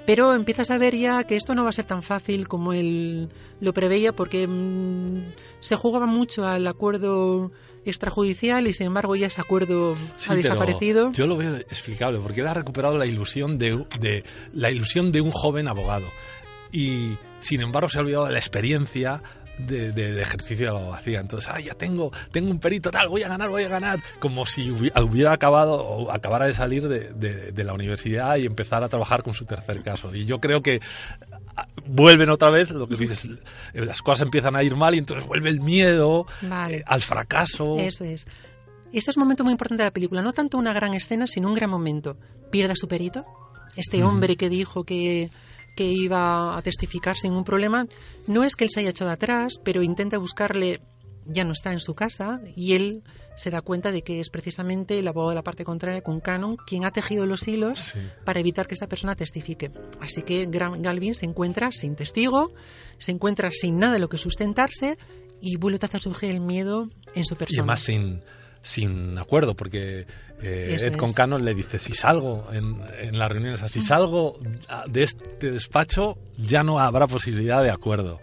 [0.05, 3.29] pero empiezas a ver ya que esto no va a ser tan fácil como él
[3.61, 5.23] lo preveía, porque mm,
[5.59, 7.51] se jugaba mucho al acuerdo
[7.85, 11.11] extrajudicial y sin embargo ya ese acuerdo Sí, ha desaparecido.
[11.11, 15.21] Yo lo veo explicable, porque él ha recuperado la ilusión de, de- la ilusión de
[15.21, 16.07] un joven abogado.
[16.71, 19.23] Y sin embargo se ha olvidado de la experiencia
[19.59, 21.19] de- de- ejercicio de la abogacía.
[21.19, 23.99] Entonces, ah, ya tengo, tengo un perito tal, voy a ganar, voy a ganar.
[24.19, 28.89] Como si hubi- hubiera acabado o acabara de salir de, la universidad y empezar a
[28.89, 30.13] trabajar con su tercer caso.
[30.15, 30.79] Y yo creo que
[31.55, 33.25] ah, vuelven otra vez, lo que dices,
[33.73, 36.77] eh, las cosas empiezan a ir mal y entonces vuelve el miedo Vale.
[36.77, 37.77] eh, al fracaso.
[37.77, 38.25] Eso es.
[38.91, 41.47] Este es un momento muy importante de la película, no tanto una gran escena, sino
[41.49, 42.17] un gran momento.
[42.49, 43.23] Pierde a su perito,
[43.75, 45.29] este hombre que dijo que,
[45.79, 47.87] que iba a testificar sin ningún problema.
[48.27, 50.81] No es que él se haya echado atrás, pero intenta buscarle,
[51.25, 53.01] ya no está en su casa, y él
[53.37, 56.57] se da cuenta de que es precisamente el abogado de la parte contraria, con Cannon,
[56.67, 57.99] quien ha tejido los hilos Sí.
[58.25, 59.71] para evitar que esta persona testifique.
[60.01, 62.51] Así que Gran Galvin se encuentra sin testigo,
[62.97, 64.97] se encuentra sin nada de lo que sustentarse
[65.39, 67.61] y vuelve a hacer surgir el miedo en su Y persona.
[67.61, 68.21] además sin,
[68.61, 70.05] sin acuerdo, porque
[70.41, 70.97] eh, Ed es.
[70.97, 74.39] con Cannon le dice, si salgo en, en las reuniones, si salgo
[74.87, 78.19] de este despacho, ya no habrá posibilidad de acuerdo.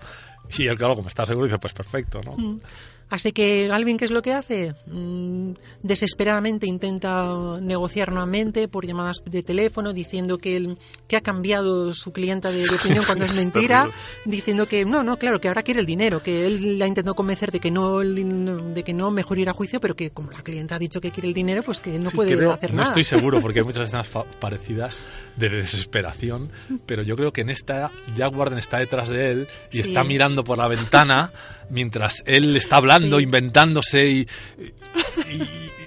[0.57, 2.33] Y él, claro, como está seguro, dice, pues perfecto, ¿no?
[2.37, 2.61] Mm.
[3.09, 4.75] Así que Galvin, ¿qué es lo que hace?
[4.89, 5.53] Mm,
[5.83, 10.77] desesperadamente intenta negociar nuevamente por llamadas de teléfono, diciendo que, él-
[11.07, 13.89] que ha cambiado su clienta de, de opinión cuando es mentira,
[14.25, 17.53] diciendo que no, no, claro, que ahora quiere el dinero, que él la intentó convencer
[17.53, 20.75] de que no, de que no mejor ir a juicio, pero que como la clienta
[20.75, 22.79] ha dicho que quiere el dinero, pues que él no Sí, puede creo- hacer no
[22.79, 22.89] nada.
[22.89, 24.09] estoy seguro porque hay muchas escenas
[24.41, 24.99] parecidas
[25.37, 26.51] de desesperación,
[26.87, 29.83] pero yo creo que en esta Jack Warden está detrás de él y Sí.
[29.83, 31.31] está mirando por la ventana
[31.69, 33.23] mientras él está hablando, Sí.
[33.23, 34.27] inventándose y,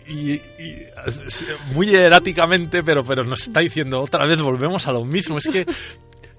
[0.07, 0.85] y- y- y-
[1.73, 5.37] muy eráticamente, pero, pero nos está diciendo otra vez volvemos a lo mismo.
[5.37, 5.65] Es que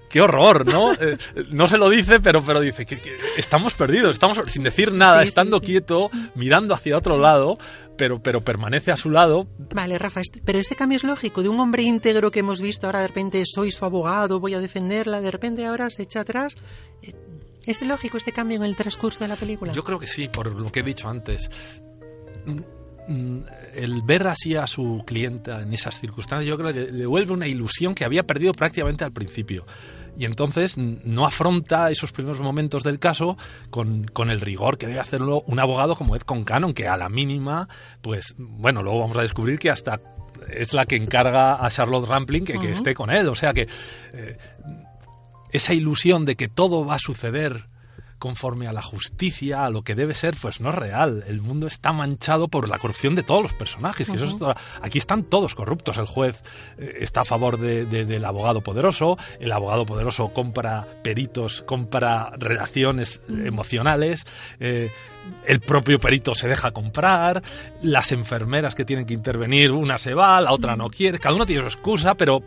[0.09, 0.91] qué horror, ¿no?
[0.93, 1.17] Eh,
[1.51, 5.19] no se lo dice, pero, pero dice que, que estamos perdidos, estamos sin decir nada,
[5.21, 5.67] Sí, sí, estando sí.
[5.67, 7.57] quieto, mirando hacia otro lado,
[7.97, 9.47] pero, pero permanece a su lado.
[9.73, 11.41] Vale, Rafa, este- pero este cambio es lógico.
[11.43, 14.59] De un hombre íntegro que hemos visto ahora de repente soy su abogado, voy a
[14.59, 16.55] defenderla, de repente ahora se echa atrás.
[17.03, 17.13] Eh,
[17.65, 19.73] ¿Es lógico este cambio en el transcurso de la película?
[19.73, 21.49] Yo creo que sí, por lo que he dicho antes.
[22.45, 22.59] Mm,
[23.11, 23.43] mm,
[23.73, 27.47] El ver así a su clienta en esas circunstancias, yo creo que le devuelve una
[27.47, 29.65] ilusión que había perdido prácticamente al principio.
[30.17, 33.37] Y entonces no afronta esos primeros momentos del caso
[33.69, 37.07] con, con el rigor que debe hacerlo un abogado como Ed Concanon, que a la
[37.07, 37.69] mínima,
[38.01, 40.01] pues bueno, luego vamos a descubrir que hasta
[40.49, 43.27] es la que encarga a Charlotte Rampling que, que esté con él.
[43.29, 43.67] O sea que
[44.13, 44.37] eh,
[45.51, 47.65] esa ilusión de que todo va a suceder
[48.19, 51.23] conforme a la justicia, a lo que debe ser, pues no es real.
[51.27, 54.07] El mundo está manchado por la corrupción de todos los personajes.
[54.07, 55.97] que eso es toda- aquí están todos corruptos.
[55.97, 56.43] El juez
[56.77, 62.31] eh, está a favor de- de- del abogado poderoso, el abogado poderoso compra peritos, compra
[62.37, 64.23] relaciones eh, emocionales.
[64.59, 64.91] eh,
[65.45, 67.41] el propio perito se deja comprar,
[67.81, 71.45] las enfermeras que tienen que intervenir, una se va, la otra no quiere, cada uno
[71.45, 72.41] tiene su excusa, pero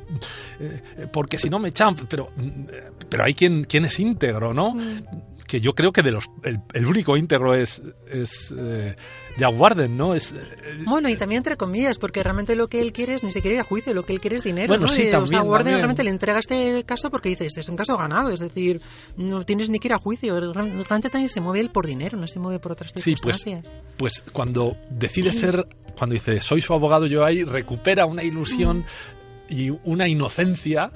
[0.60, 4.54] eh, porque si no me echan, pero, mm, eh, pero hay quien, quien es íntegro,
[4.54, 4.76] ¿no?
[5.46, 8.96] Que yo creo que de los el, el único íntegro es, es eh,
[9.36, 10.14] Jack Warden, ¿no?
[10.14, 10.38] Es, eh,
[10.86, 13.60] Bueno, y también entre comillas, porque realmente lo que él quiere es ni siquiera ir
[13.60, 14.68] a juicio, lo que él quiere es dinero.
[14.68, 14.88] Bueno, ¿no?
[14.88, 15.76] sí, o también, sea, Warden también.
[15.78, 18.80] realmente le entrega este caso porque dice, este es un caso ganado, es decir,
[19.18, 20.52] no tienes ni que ir a juicio.
[20.52, 23.74] Realmente también se mueve él por dinero, no se mueve por otras Sí, pues, circunstancias.
[23.98, 25.66] pues cuando decide ser,
[25.98, 28.84] cuando dice soy su abogado yo ahí, recupera una ilusión
[29.48, 30.90] y una inocencia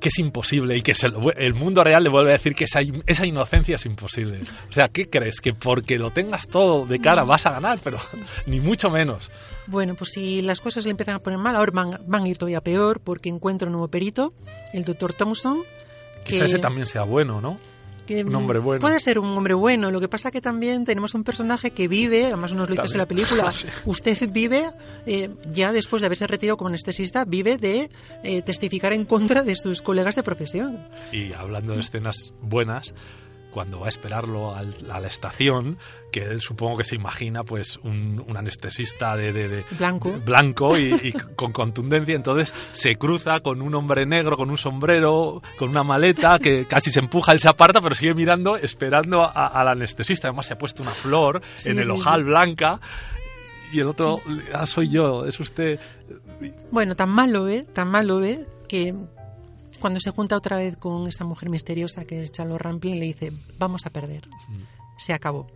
[0.00, 2.64] que es imposible y que se lo- el mundo real le vuelve a decir que
[2.64, 4.40] esa, esa inocencia es imposible.
[4.68, 5.40] O sea, ¿qué crees?
[5.40, 7.98] Que porque lo tengas todo de cara vas a ganar, pero
[8.46, 9.30] ni mucho menos.
[9.66, 12.38] Bueno, pues si las cosas le empiezan a poner mal, ahora van, van a ir
[12.38, 14.32] todavía peor porque encuentra un nuevo perito,
[14.72, 15.62] el doctor Thompson.
[16.24, 17.58] Que, Quizá ese también sea bueno, ¿no?
[18.06, 18.80] Que, un hombre bueno.
[18.80, 22.26] Puede ser un hombre bueno, lo que pasa que también tenemos un personaje que vive,
[22.26, 23.66] además nos lo dices en la película, Sí.
[23.84, 24.70] usted vive,
[25.06, 27.90] eh, ya después de haberse retirado como anestesista, vive de
[28.22, 30.88] eh, testificar en contra de sus colegas de profesión.
[31.12, 32.94] Y hablando de escenas buenas,
[33.56, 35.78] cuando va a esperarlo al- a la estación,
[36.12, 40.10] que él supongo que se imagina pues un, un anestesista de, de- de- Blanco.
[40.10, 44.58] de- blanco y, y con contundencia, entonces se cruza con un hombre negro, con un
[44.58, 49.22] sombrero, con una maleta, que casi se empuja, él se aparta, pero sigue mirando, esperando
[49.24, 50.28] a- al anestesista.
[50.28, 52.24] Además se ha puesto una flor Sí, en el sí, ojal sí.
[52.24, 52.78] blanca.
[53.72, 54.20] Y el otro,
[54.52, 55.80] ah, soy yo, es usted.
[56.70, 57.64] Bueno, tan malo, ¿eh?
[57.72, 58.46] Tan malo, ¿eh?
[58.68, 58.94] Que
[59.80, 63.32] cuando se junta otra vez con esta mujer misteriosa que es Charlotte Rampling, le dice,
[63.58, 64.28] vamos a perder.
[64.98, 65.46] Se acabó.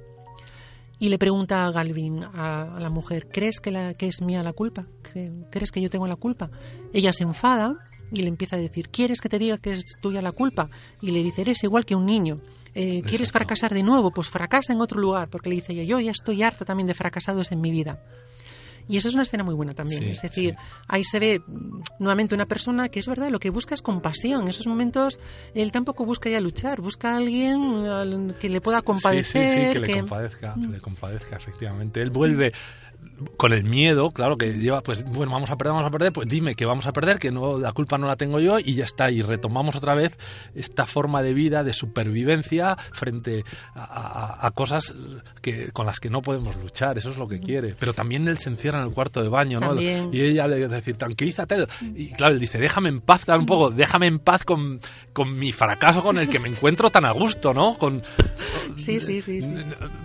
[0.98, 4.52] Y le pregunta a Galvin, a, la mujer, ¿crees que, la, que es mía la
[4.52, 4.86] culpa?
[5.02, 6.50] ¿Cre- ¿Crees que yo tengo la culpa?
[6.92, 7.74] Ella se enfada
[8.12, 10.68] y le empieza a decir, ¿quieres que te diga que es tuya la culpa?
[11.00, 12.40] Y le dice, eres igual que un niño.
[12.74, 14.10] Eh, ¿Quieres fracasar de nuevo?
[14.12, 16.94] Pues fracasa en otro lugar, porque le dice ella, yo ya estoy harta también de
[16.94, 18.02] fracasados en mi vida.
[18.91, 20.03] Y eso es una escena muy buena también.
[20.03, 20.66] Sí, es decir, sí.
[20.88, 24.43] ahí se ve mm, nuevamente una persona que es verdad, lo que busca es compasión.
[24.43, 25.20] En esos momentos
[25.55, 29.66] él tampoco busca ya luchar, busca a alguien al que le pueda sí, compadecer.
[29.68, 32.03] sí, que le compadezca, que le compadezca, efectivamente.
[32.03, 32.53] Él vuelve
[33.36, 36.28] con el miedo, claro, que lleva, pues, bueno, vamos a perder, vamos a perder, pues
[36.28, 38.84] dime que vamos a perder, que no, la culpa no la tengo yo y ya
[38.84, 39.10] está.
[39.10, 40.16] Y retomamos otra vez
[40.54, 43.44] esta forma de vida, de supervivencia frente
[43.74, 43.84] a,
[44.42, 44.94] a- a cosas
[45.42, 47.74] que, con las que no podemos luchar, eso es lo que quiere.
[47.78, 49.68] Pero también él se encierra en el cuarto de baño, ¿no?
[49.68, 50.10] También.
[50.12, 51.66] Y ella le dice, tranquilízate.
[51.94, 54.80] Y claro, él dice, déjame en paz, claro, un poco, déjame en paz con,
[55.12, 57.76] con mi fracaso con el que me encuentro tan a gusto, ¿no?
[57.76, 58.02] Con,
[58.76, 59.42] Sí, sí, sí.
[59.42, 59.50] sí.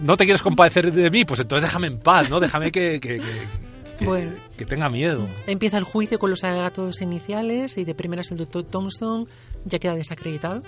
[0.02, 2.40] no te quieres compadecer de mí, pues entonces déjame en paz, ¿no?
[2.40, 4.32] Déjame que, que, que- que- Bueno.
[4.58, 5.28] que tenga miedo.
[5.48, 9.28] Empieza el juicio con los alegatos iniciales y de primeras el doctor Thompson
[9.64, 10.64] ya queda desacreditado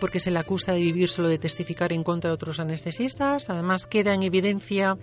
[0.00, 3.50] porque se le acusa de vivir solo de testificar en contra de otros anestesistas.
[3.50, 4.96] Además queda en evidencia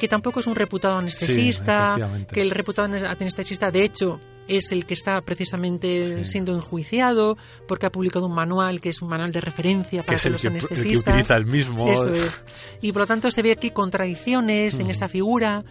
[0.00, 1.96] que tampoco es un reputado anestesista,
[2.32, 6.30] que el reputado anestesista de hecho es el que está precisamente Sí.
[6.32, 7.36] siendo enjuiciado
[7.66, 10.40] porque ha publicado un manual que es un manual de referencia Que para el los
[10.42, 11.14] que, el que anestesistas.
[11.14, 11.86] utiliza el mismo.
[11.88, 12.42] Eso es.
[12.80, 15.64] Y por lo tanto se ve aquí contradicciones en esta figura.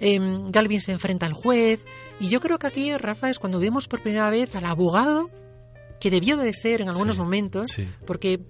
[0.00, 1.80] Em, Galvin se enfrenta al juez.
[2.20, 5.30] Y yo creo que aquí, Rafa, es cuando vemos por primera vez al abogado
[6.00, 7.88] que debió de ser en algunos Sí, momentos, sí.
[8.06, 8.40] porque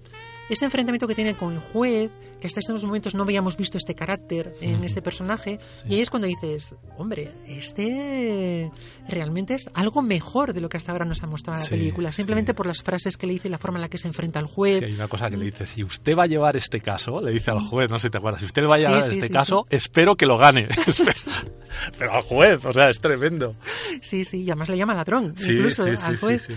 [0.49, 3.95] este enfrentamiento que tiene con el juez, que hasta estos momentos no habíamos visto este
[3.95, 5.83] carácter en este personaje, Sí.
[5.89, 8.71] y ahí es cuando dices, hombre, este
[9.07, 12.11] realmente es algo mejor de lo que hasta ahora nos ha mostrado la Sí, película,
[12.11, 12.55] simplemente sí.
[12.55, 14.45] por las frases que le dice y la forma en la que se enfrenta al
[14.47, 14.79] juez.
[14.79, 17.31] Sí, hay una cosa que le dice, si usted va a llevar este caso, le
[17.31, 19.65] dice al juez, no sé si te acuerdas, si usted va a llevar este caso,
[19.69, 20.67] espero que lo gane.
[21.97, 23.55] Pero al juez, o sea, es tremendo.
[24.01, 26.47] Sí, sí, y además le llama ladrón, Sí, incluso sí, al sí, juez.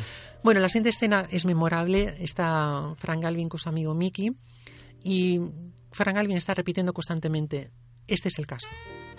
[0.43, 2.17] Bueno, la siguiente escena es memorable.
[2.19, 4.33] Está Frank Galvin con su amigo Mickey
[5.05, 5.41] y
[5.93, 7.71] Frank Galvin está repitiendo constantemente,
[8.07, 8.69] este es el caso.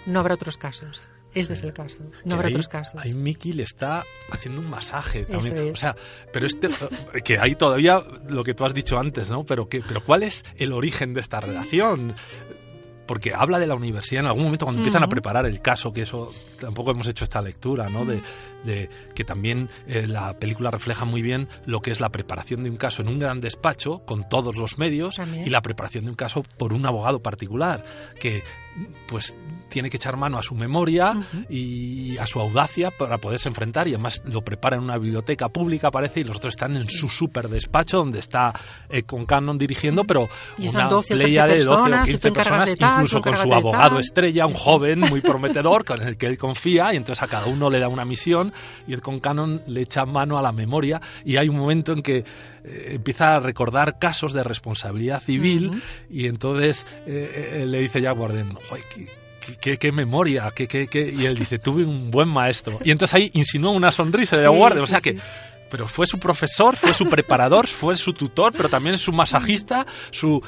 [0.06, 1.10] no habrá otros casos.
[1.34, 2.04] Este es el caso.
[2.26, 3.02] No habrá ahí, otros casos.
[3.02, 5.58] Ahí Mickey le está haciendo un masaje también.
[5.58, 5.72] Es.
[5.72, 5.96] O sea,
[6.32, 6.68] pero este
[7.24, 9.44] que hay todavía lo que tú has dicho antes, ¿no?
[9.44, 12.16] Pero que pero ¿cuál es el origen de esta relación?
[13.06, 16.04] Porque habla de la universidad en algún momento cuando empiezan a preparar el caso, que
[16.04, 18.06] eso tampoco hemos hecho esta lectura, ¿no?
[18.06, 18.22] De,
[18.64, 22.70] de que también eh, la película refleja muy bien lo que es la preparación de
[22.70, 25.46] un caso en un gran despacho con todos los medios También.
[25.46, 27.84] y la preparación de un caso por un abogado particular
[28.20, 28.44] que
[29.08, 29.36] pues
[29.70, 31.20] tiene que echar mano a su memoria
[31.50, 35.90] y a su audacia para poderse enfrentar y además lo prepara en una biblioteca pública
[35.90, 38.54] parece y los otros están en su super despacho donde está
[38.90, 42.10] eh, con Cannon dirigiendo pero Y una 12 o 13 playa de 12 o personas,
[42.10, 45.22] y 15 tú encargas personas de tal, incluso con su abogado estrella un joven muy
[45.22, 48.54] prometedor con el que él confía y entonces a cada uno le da una misión
[48.88, 52.04] y él con Cannon le echa mano a la memoria y hay un momento en
[52.04, 52.24] que
[52.64, 58.14] eh, empieza a recordar casos de responsabilidad civil y entonces eh, eh, le dice ya
[58.14, 58.84] Warden, "Joder,
[59.62, 61.12] qué, qué- memoria, qué, qué- qué-".
[61.16, 62.80] y él dice, tuve un buen maestro.
[62.84, 65.12] Y entonces ahí insinúa una sonrisa de Sí, Warden, o sea sí.
[65.14, 65.20] que...
[65.70, 70.42] Pero fue su profesor, fue su preparador, fue su tutor, pero también su masajista, su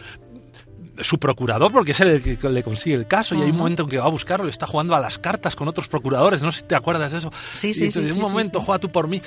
[1.02, 3.90] su procurador, porque es el que le consigue el caso, y hay un momento en
[3.90, 6.60] que va a buscarlo y está jugando a las cartas con otros procuradores, no sé
[6.62, 7.32] si te acuerdas de eso.
[7.54, 9.22] Sí, y sí, entonces, sí, un sí, momento, juega tú por mí.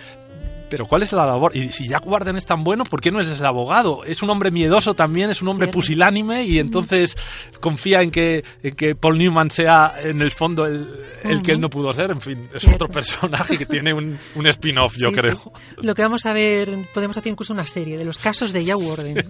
[0.71, 1.57] Pero ¿cuál es la labor?
[1.57, 4.05] Y si Jack Warden es tan bueno, ¿por qué no es el abogado?
[4.05, 5.79] Es un hombre miedoso también, es un hombre Cierto.
[5.79, 7.17] pusilánime y entonces
[7.61, 10.87] confía en que, en que Paul Newman sea en el fondo el,
[11.25, 12.11] el que él no pudo ser.
[12.11, 12.85] En fin, es Cierto.
[12.85, 15.37] otro personaje que tiene un, un spin-off, yo Sí, creo.
[15.37, 15.51] sí.
[15.83, 18.79] Lo que vamos a ver, podemos hacer incluso una serie de los casos de Jack
[18.79, 19.25] Warden.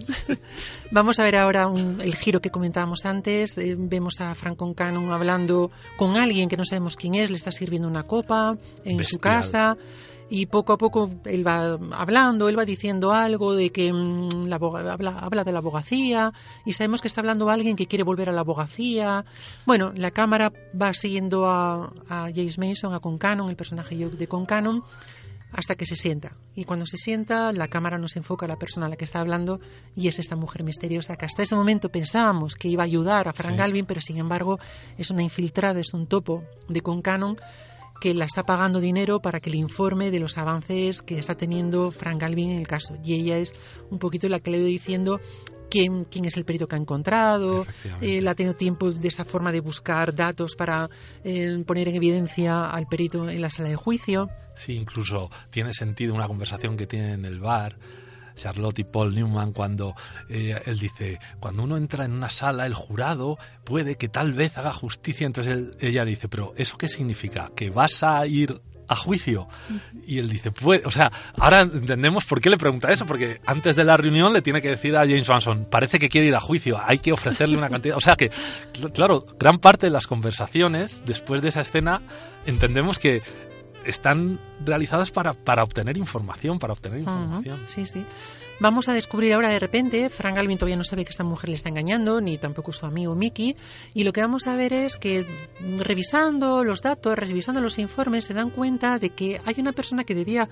[0.91, 3.57] vamos a ver ahora un- el giro que comentábamos antes.
[3.57, 7.51] Eh, vemos a Frank Cannon hablando con alguien que no sabemos quién es, le está
[7.51, 9.77] sirviendo una copa en su casa.
[10.29, 14.57] Y poco a poco él va hablando, él va diciendo algo de que mm, la
[14.57, 16.33] habla, habla de la abogacía
[16.65, 19.25] y sabemos que está hablando alguien que quiere volver a la abogacía.
[19.65, 24.83] Bueno, la cámara va siguiendo a, a James Mason, a Concanon, el personaje de Concanon,
[25.51, 26.33] hasta que se sienta.
[26.53, 29.19] Y cuando se sienta, la cámara nos enfoca a la persona a la que está
[29.19, 29.59] hablando
[29.95, 33.33] y es esta mujer misteriosa que hasta ese momento pensábamos que iba a ayudar a
[33.33, 33.57] Frank Sí.
[33.57, 34.59] Galvin, pero sin embargo
[34.97, 37.37] es una infiltrada, es un topo de Concanon
[37.99, 41.91] que la está pagando dinero para que le informe de los avances que está teniendo
[41.91, 42.97] Frank Galvin en el caso.
[43.03, 43.53] Y ella es
[43.89, 45.19] un poquito la que le ha ido diciendo
[45.69, 47.61] quién, quién es el perito que ha encontrado.
[47.61, 48.17] Efectivamente.
[48.17, 50.89] Él ha tenido tiempo de esa forma de buscar datos para
[51.23, 54.29] eh, poner en evidencia al perito en la sala de juicio.
[54.55, 57.77] Sí, incluso tiene sentido una conversación que tienen en el bar.
[58.39, 59.95] Charlotte y Paul Newman cuando
[60.29, 64.57] eh, él dice, cuando uno entra en una sala, el jurado puede que tal vez
[64.57, 65.27] haga justicia.
[65.27, 67.51] Entonces él- ella dice, pero ¿eso qué significa?
[67.55, 69.47] ¿Que vas a ir a juicio?
[70.07, 73.75] Y él dice, pues, o sea, ahora entendemos por qué le pregunta eso, porque antes
[73.75, 76.39] de la reunión le tiene que decir a James Manson, parece que quiere ir a
[76.39, 77.95] juicio, hay que ofrecerle una cantidad.
[77.97, 82.01] O sea que, cl- claro, gran parte de las conversaciones después de esa escena
[82.47, 83.21] entendemos que
[83.89, 87.59] están realizadas para, para obtener información, para obtener información.
[87.67, 88.05] Sí, sí.
[88.59, 91.55] Vamos a descubrir ahora de repente, Frank Galvin todavía no sabe que esta mujer le
[91.55, 93.55] está engañando, ni tampoco su amigo Mickey,
[93.93, 95.25] y lo que vamos a ver es que
[95.77, 100.13] revisando los datos, revisando los informes, se dan cuenta de que hay una persona que
[100.13, 100.49] debía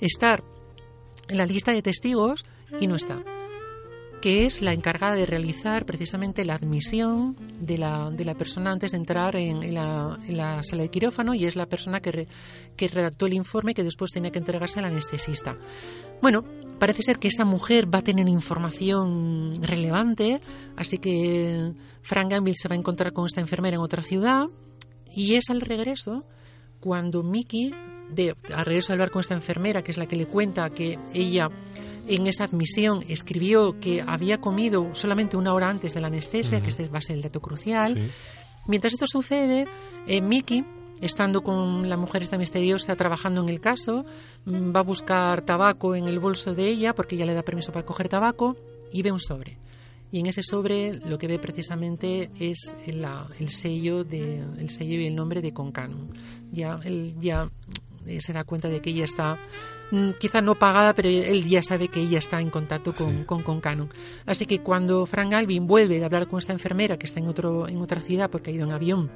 [0.00, 0.42] estar
[1.28, 2.44] en la lista de testigos
[2.80, 3.22] y no está
[4.22, 8.92] que es la encargada de realizar precisamente la admisión de la, de la persona antes
[8.92, 12.28] de entrar en, la, sala de quirófano y es la persona que,
[12.76, 15.58] que redactó el informe que después tenía que entregarse al anestesista.
[16.22, 16.44] Bueno,
[16.78, 20.40] parece ser que esa mujer va a tener información relevante,
[20.76, 24.46] así que Frank Gamble se va a encontrar con esta enfermera en otra ciudad
[25.12, 26.24] y es al regreso
[26.78, 27.74] cuando Mickey,
[28.08, 30.96] de, al regreso de hablar con esta enfermera, que es la que le cuenta que
[31.12, 31.50] ella
[32.08, 36.68] en esa admisión escribió que había comido solamente una hora antes de la anestesia, que
[36.70, 37.94] este va a ser el dato crucial.
[37.94, 38.10] Sí.
[38.66, 39.66] Mientras esto sucede,
[40.06, 40.64] eh, Mickey,
[41.00, 44.04] estando con la mujer esta misteriosa trabajando en el caso,
[44.44, 47.72] mm, va a buscar tabaco en el bolso de ella, porque ella le da permiso
[47.72, 48.56] para coger tabaco,
[48.92, 49.58] y ve un sobre.
[50.12, 55.00] Y en ese sobre lo que ve precisamente es la- el sello de, el sello
[55.00, 56.10] y el nombre de Concanon.
[56.52, 57.50] Ya, él ya
[58.06, 59.38] eh, se da cuenta de que ella está
[60.18, 63.24] quizá no pagada, pero él ya sabe que ella está en contacto con, Sí.
[63.24, 63.90] con Concanon.
[64.26, 67.68] Así que cuando Frank Alvin vuelve de hablar con esta enfermera que está en, otro,
[67.68, 69.10] en otra ciudad porque ha ido en avión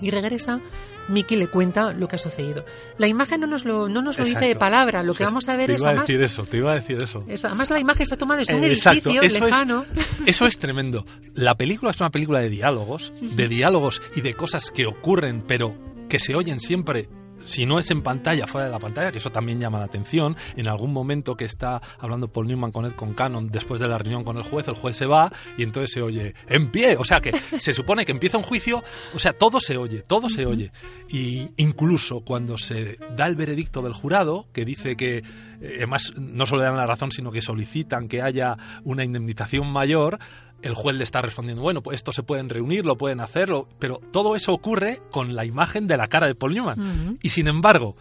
[0.00, 0.60] y regresa,
[1.08, 2.64] Mickey le cuenta lo que ha sucedido.
[2.98, 5.56] La imagen no nos lo, no nos lo dice de palabra, lo que vamos a
[5.56, 6.06] ver te es iba a además...
[6.06, 7.24] decir eso, te iba a decir eso.
[7.26, 9.84] es- además la imagen está tomada desde un Eh, exacto, edificio eso es- lejano.
[10.26, 11.04] Eso es tremendo.
[11.34, 15.74] La película es una película de diálogos, de diálogos y de cosas que ocurren, pero
[16.08, 17.08] que se oyen siempre
[17.40, 20.36] si no es en pantalla, fuera de la pantalla, que eso también llama la atención,
[20.56, 23.98] en algún momento que está hablando Paul Newman con Ed con Cannon después de la
[23.98, 27.04] reunión con el juez, el juez se va y entonces se oye en pie, o
[27.04, 28.82] sea que se supone que empieza un juicio,
[29.14, 30.72] o sea, todo se oye, todo se oye.
[31.08, 36.46] Y incluso cuando se da el veredicto del jurado, que dice que eh, además no
[36.46, 40.18] solo le dan la razón, sino que solicitan que haya una indemnización mayor,
[40.62, 44.00] el juez le está respondiendo, bueno, pues esto se pueden reunir, lo pueden hacerlo, pero
[44.12, 47.18] todo eso ocurre con la imagen de la cara de Paul Newman.
[47.22, 47.96] Y sin embargo,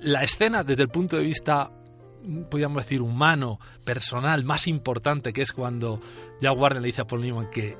[0.00, 1.70] la escena desde el punto de vista,
[2.50, 6.00] podríamos decir, humano, personal, más importante, que es cuando
[6.40, 7.76] ya Warner le dice a Paul Newman que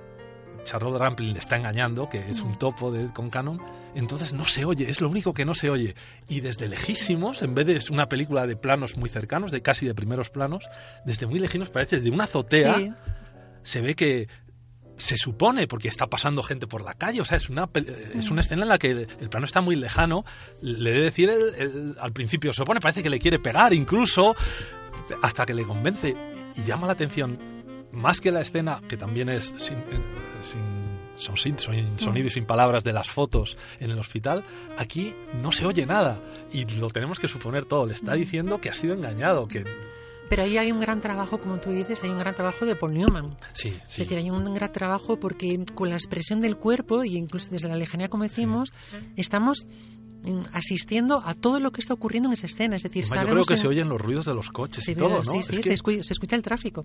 [0.64, 3.60] Charlotte Rampling le está engañando, que es un topo de, con Canon,
[3.94, 5.94] entonces no se oye, es lo único que no se oye.
[6.28, 9.94] Y desde lejísimos, en vez de una película de planos muy cercanos, de casi de
[9.94, 10.64] primeros planos,
[11.04, 12.96] desde muy lejísimos parece desde una azotea
[13.66, 14.28] se ve que
[14.96, 17.68] se supone, porque está pasando gente por la calle, o sea, es una,
[18.14, 20.24] es una escena en la que el plano está muy lejano,
[20.62, 21.30] le debe decir
[22.00, 24.34] al principio, se supone, parece que le quiere pegar incluso,
[25.20, 26.14] hasta que le convence
[26.56, 27.38] y llama la atención,
[27.90, 29.82] más que la escena, que también es sin,
[31.16, 31.58] sin,
[31.98, 34.44] sonido y sin palabras de las fotos en el hospital,
[34.78, 36.20] aquí no se oye nada
[36.52, 39.64] y lo tenemos que suponer todo, le está diciendo que ha sido engañado, que
[40.28, 42.94] pero ahí hay un gran trabajo, como tú dices, hay un gran trabajo de Paul
[42.94, 43.36] Newman.
[43.52, 44.02] Sí, sí.
[44.02, 47.68] Es decir, hay un gran trabajo porque con la expresión del cuerpo, y incluso desde
[47.68, 48.72] la lejanía, como decimos,
[49.16, 49.66] estamos
[50.24, 52.76] mm, asistiendo a todo lo que está ocurriendo en esa escena.
[52.76, 55.32] Es decir, yo creo que se oyen los ruidos de los coches y todo, ¿no?
[55.32, 56.84] Sí, sí, se, escucha, el tráfico.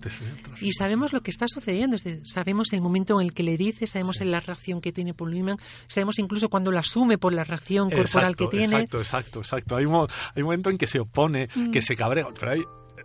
[0.60, 1.96] Y sabemos lo que está sucediendo.
[2.24, 5.56] sabemos el momento en el que le dice, sabemos la reacción que tiene Paul Newman,
[5.88, 8.76] sabemos incluso cuando lo asume por la reacción corporal que tiene.
[8.76, 9.76] Exacto, exacto, exacto.
[9.76, 11.82] Hay un, hay un momento en que se opone, que mm.
[11.82, 12.62] se cabrea, pero hay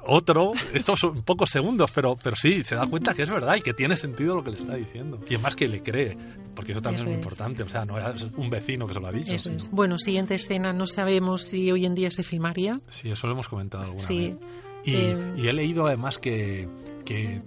[0.08, 3.62] otro, estos son pocos segundos, pero, pero sí, se da cuenta que es verdad y
[3.62, 5.20] que tiene sentido lo que le está diciendo.
[5.30, 6.18] Y es más que le cree,
[6.56, 7.64] porque eso también es muy importante.
[7.64, 9.34] O sea, no es un vecino que se lo ha dicho.
[9.72, 12.80] Bueno, siguiente escena, no sabemos si hoy en día se filmaría.
[12.90, 14.38] Sí, eso lo hemos comentado alguna vez.
[14.84, 16.70] Y, eh, y, he leído además que,
[17.04, 17.42] que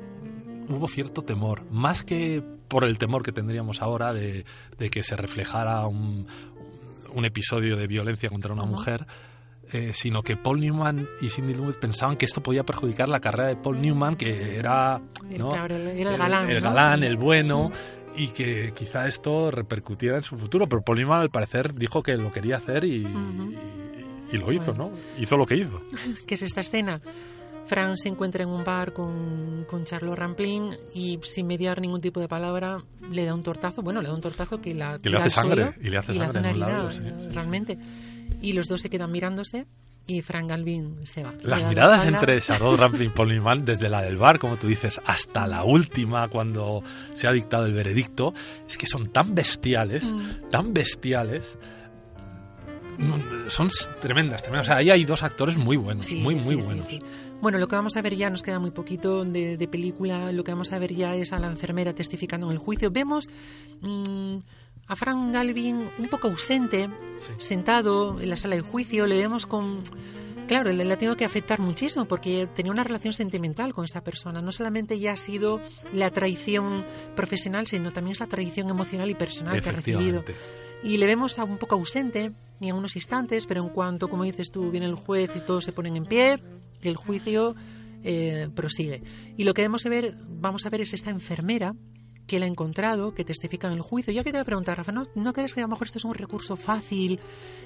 [0.68, 4.44] hubo cierto temor, más que por el temor que tendríamos ahora de,
[4.78, 6.26] de que se reflejara un,
[7.14, 9.06] un episodio de violencia contra una mujer
[9.72, 13.48] eh, sino que Paul Newman y Cindy Lumet pensaban que esto podía perjudicar la carrera
[13.48, 15.00] de Paul Newman, que era,
[15.30, 15.38] el,
[16.16, 17.70] galán, el, galán, el bueno,
[18.16, 20.68] y que quizá esto repercutiera en su futuro.
[20.68, 23.06] Pero Paul Newman, al parecer, dijo que lo quería hacer y,
[24.32, 24.90] lo hizo, ¿no?
[25.18, 25.80] Hizo lo que hizo.
[26.26, 27.00] ¿Qué es esta escena?
[27.66, 32.18] Fran se encuentra en un bar con, con Charlo Rampling y sin mediar ningún tipo
[32.18, 35.30] de palabra le da un tortazo, bueno, le da un tortazo que la le hace
[35.30, 36.52] sangre y le hace sangre
[37.32, 37.78] realmente
[38.40, 39.66] y los dos se quedan mirándose
[40.10, 41.32] y Frank Galvin se va.
[41.42, 45.62] Las miradas entre Charlotte Rampling Newman, desde la del bar, como tú dices, hasta la
[45.62, 48.34] última, cuando se ha dictado el veredicto,
[48.66, 50.48] es que son tan bestiales, mm.
[50.50, 51.58] tan bestiales.
[53.48, 53.70] Son
[54.00, 54.66] tremendas, tremendas.
[54.66, 56.88] O sea, ahí hay dos actores muy buenos, muy, muy buenos.
[57.40, 60.50] bueno, lo que vamos a ver ya, nos queda muy poquito de, película, lo que
[60.50, 62.90] vamos a ver ya es a la enfermera testificando en el juicio.
[62.90, 63.30] Vemos...
[63.80, 64.38] Mm,
[64.90, 66.90] a Frank Galvin un poco ausente,
[67.38, 69.82] sentado en la sala de juicio, le vemos con...
[70.48, 74.42] Claro, le, ha tenido que afectar muchísimo porque tenía una relación sentimental con esta persona.
[74.42, 75.60] No solamente ya ha sido
[75.94, 76.84] la traición
[77.14, 80.24] profesional, sino también es la traición emocional y personal que ha recibido.
[80.82, 84.72] Y le vemos un poco ausente en unos instantes, pero en cuanto, como dices tú,
[84.72, 86.42] viene el juez y todos se ponen en pie,
[86.82, 87.54] el juicio
[88.02, 89.04] eh, prosigue.
[89.36, 91.76] Y lo que vamos a ver, vamos a ver es esta enfermera
[92.30, 94.12] que él ha encontrado, que testifica en el juicio.
[94.12, 95.98] Ya que te voy a preguntar, Rafa, ¿no, ¿no crees que a lo mejor esto
[95.98, 97.18] es un recurso fácil,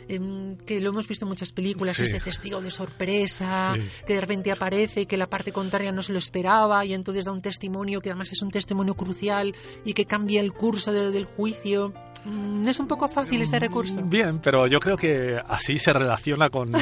[0.08, 4.50] em, que lo hemos visto en muchas películas, este testigo de sorpresa, que de repente
[4.50, 8.00] aparece, y que la parte contraria no se lo esperaba y entonces da un testimonio
[8.00, 9.54] que además es un testimonio crucial
[9.84, 11.92] y que cambia el curso del juicio?
[12.24, 14.00] ¿No mm, es un poco fácil este recurso?
[14.02, 16.72] Bien, pero yo creo que así se relaciona con,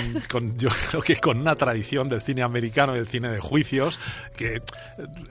[0.56, 3.98] yo creo que con una tradición del cine americano y del cine de juicios,
[4.36, 4.62] que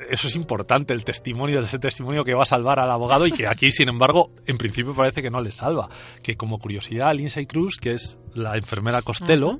[0.09, 3.47] eso es importante, el testimonio, ese testimonio que va a salvar al abogado y que
[3.47, 5.89] aquí, sin embargo, en principio parece que no le salva.
[6.21, 9.59] Que como curiosidad, Lindsay Cruz, que es la enfermera Costello,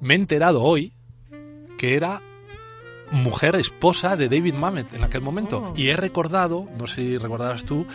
[0.00, 0.92] me he enterado hoy
[1.78, 2.22] que era
[3.10, 5.58] mujer esposa de David Mamet en aquel momento.
[5.58, 5.72] Oh.
[5.76, 7.86] Y he recordado, no sé si recordarás tú,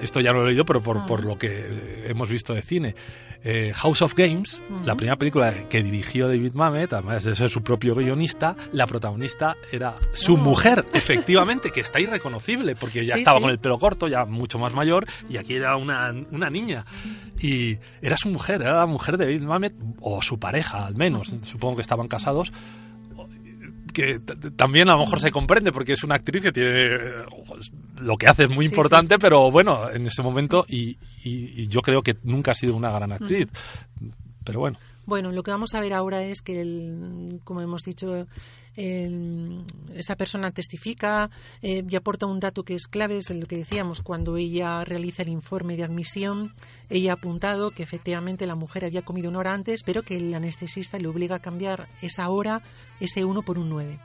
[0.00, 2.94] esto ya lo he leído, pero por, por lo que hemos visto de cine.
[3.48, 7.62] Eh, House of Games, la primera película que dirigió David Mamet, además de ser su
[7.62, 10.36] propio guionista, la protagonista era su oh.
[10.36, 14.74] mujer, efectivamente, que está irreconocible, porque ya estaba con el pelo corto, ya mucho más
[14.74, 16.84] mayor, y aquí era una, una, niña.
[17.38, 21.34] Y era su mujer, era la mujer de David Mamet, o su pareja al menos,
[21.42, 22.52] supongo que estaban casados
[23.96, 24.18] que
[24.56, 26.98] también a lo mejor se comprende porque es una actriz que tiene
[27.98, 32.02] lo que hace es muy importante, pero bueno, en ese momento y, y, yo creo
[32.02, 33.48] que nunca ha sido una gran actriz.
[34.44, 34.76] pero bueno.
[35.06, 38.26] Bueno, lo que vamos a ver ahora es que, el, como hemos dicho,
[38.76, 41.30] esta persona testifica
[41.62, 45.22] eh, y aporta un dato que es clave, es lo que decíamos, cuando ella realiza
[45.22, 46.52] el informe de admisión,
[46.88, 50.32] ella ha apuntado que efectivamente la mujer había comido una hora antes, pero que el
[50.34, 52.62] anestesista le obliga a cambiar esa hora,
[53.00, 53.98] ese 1 por un 9.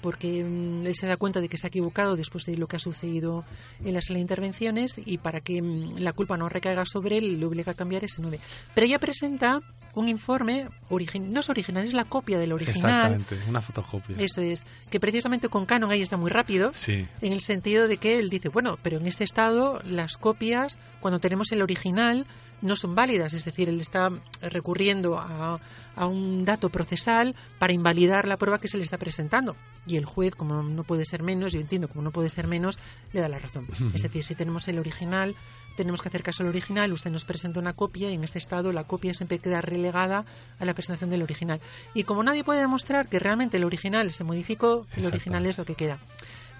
[0.00, 2.76] Porque mm, él se da cuenta de que se ha equivocado después de lo que
[2.76, 3.44] ha sucedido
[3.82, 7.72] en las intervenciones y para que mm, la culpa no recaiga sobre él, le obliga
[7.72, 8.38] a cambiar ese 9.
[8.74, 9.60] Pero ella presenta
[9.94, 13.12] un informe, no es original, es la copia del original.
[13.12, 14.16] Exactamente, una fotocopia.
[14.18, 17.06] Eso es, que precisamente con Canon ahí está muy rápido, sí.
[17.20, 21.20] en el sentido de que él dice, bueno, pero en este estado las copias, cuando
[21.20, 22.26] tenemos el original,
[22.60, 25.60] no son válidas, es decir, él está recurriendo a,
[25.96, 29.56] a un dato procesal para invalidar la prueba que se le está presentando.
[29.86, 32.78] Y el juez, como no puede ser menos, yo entiendo como no puede ser menos,
[33.12, 33.68] le da la razón.
[33.92, 35.36] Es decir, si tenemos el original,
[35.76, 38.72] tenemos que hacer caso al original, usted nos presenta una copia y en este estado
[38.72, 40.24] la copia siempre queda relegada
[40.58, 41.60] a la presentación del original.
[41.94, 45.64] Y como nadie puede demostrar que realmente el original se modificó, el original es lo
[45.64, 45.98] que queda.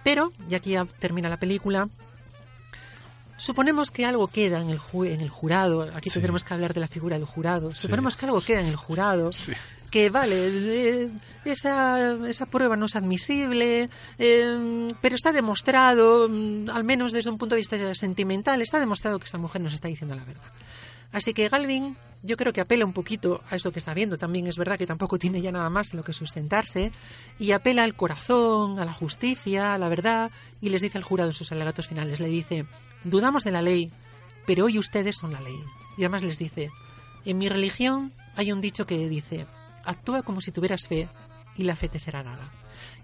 [0.02, 1.88] Pero, y aquí ya termina la película,
[3.36, 6.88] suponemos que algo queda en el, en el jurado, aquí tendremos que hablar de la
[6.88, 9.30] figura del jurado, suponemos que algo queda en el jurado,
[9.94, 11.08] que vale,
[11.44, 13.88] esa, esa prueba no es admisible,
[14.18, 19.20] em, pero está demostrado, mm, al menos desde un punto de vista sentimental, está demostrado
[19.20, 20.50] que esta mujer nos está diciendo la verdad.
[21.12, 24.18] Así que Galvin, yo creo que apela un poquito a eso que está viendo.
[24.18, 26.90] También es verdad que tampoco tiene ya nada más en lo que sustentarse.
[27.38, 30.32] Y apela al corazón, a la justicia, a la verdad.
[30.60, 32.66] Y les dice al jurado en sus alegatos finales, le dice,
[33.04, 33.92] dudamos de la ley,
[34.44, 35.62] pero hoy ustedes son la ley.
[35.96, 36.72] Y además les dice,
[37.24, 39.46] en mi religión hay un dicho que dice,
[39.84, 41.08] actúa como si tuvieras fe
[41.56, 42.50] y la fe te será dada.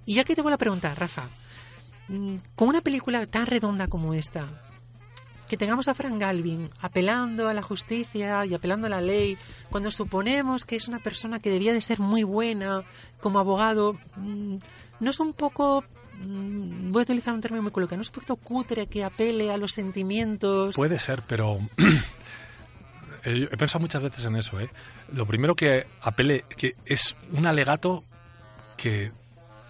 [0.06, 1.28] Y ya que te voy a preguntar, Rafa,
[2.08, 4.48] mm, con una película tan redonda como esta,
[5.50, 9.36] que tengamos a Frank Galvin apelando a la justicia y apelando a la ley,
[9.68, 12.84] cuando suponemos que es una persona que debía de ser muy buena
[13.20, 14.56] como abogado, mm,
[15.00, 15.82] ¿no es un poco
[16.22, 19.50] mm, voy a utilizar un término muy coloquial, ¿no es un poquito cutre que apele
[19.50, 20.76] a los sentimientos?
[20.76, 21.58] Puede ser, pero
[23.24, 24.60] he pensado muchas veces en eso.
[24.60, 24.68] ¿eh?
[25.12, 28.04] Lo primero que apele, que es un alegato
[28.76, 29.12] que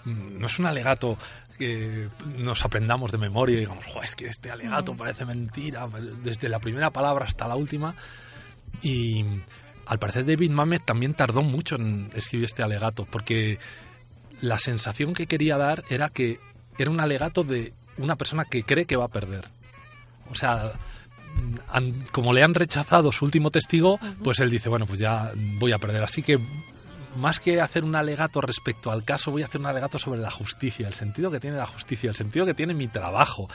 [0.05, 1.19] mm, no es un alegato
[1.59, 5.87] que nos aprendamos de memoria y digamos, es que este alegato parece mentira,
[6.23, 7.95] desde la primera palabra hasta la última.
[8.81, 9.25] Y
[9.87, 13.59] al parecer David Mamet también tardó mucho en escribir este alegato, porque
[14.41, 16.41] la sensación que quería dar era que
[16.79, 19.45] era un alegato de una persona que cree que va a perder.
[20.31, 20.73] O sea,
[22.13, 25.79] como le han rechazado su último testigo, pues él dice, bueno, pues ya voy a
[25.79, 26.03] perder.
[26.03, 26.39] Así que
[27.17, 30.31] más que hacer un alegato respecto al caso, voy a hacer un alegato sobre la
[30.31, 33.49] justicia, el sentido que tiene la justicia, el sentido que tiene mi trabajo,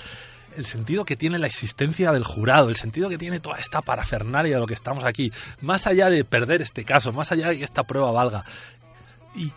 [0.57, 4.55] el sentido que tiene la existencia del jurado, el sentido que tiene toda esta parafernalia
[4.55, 7.63] de lo que estamos aquí, más allá de perder este caso, más allá de que
[7.63, 8.43] esta prueba valga.
[9.35, 9.51] Y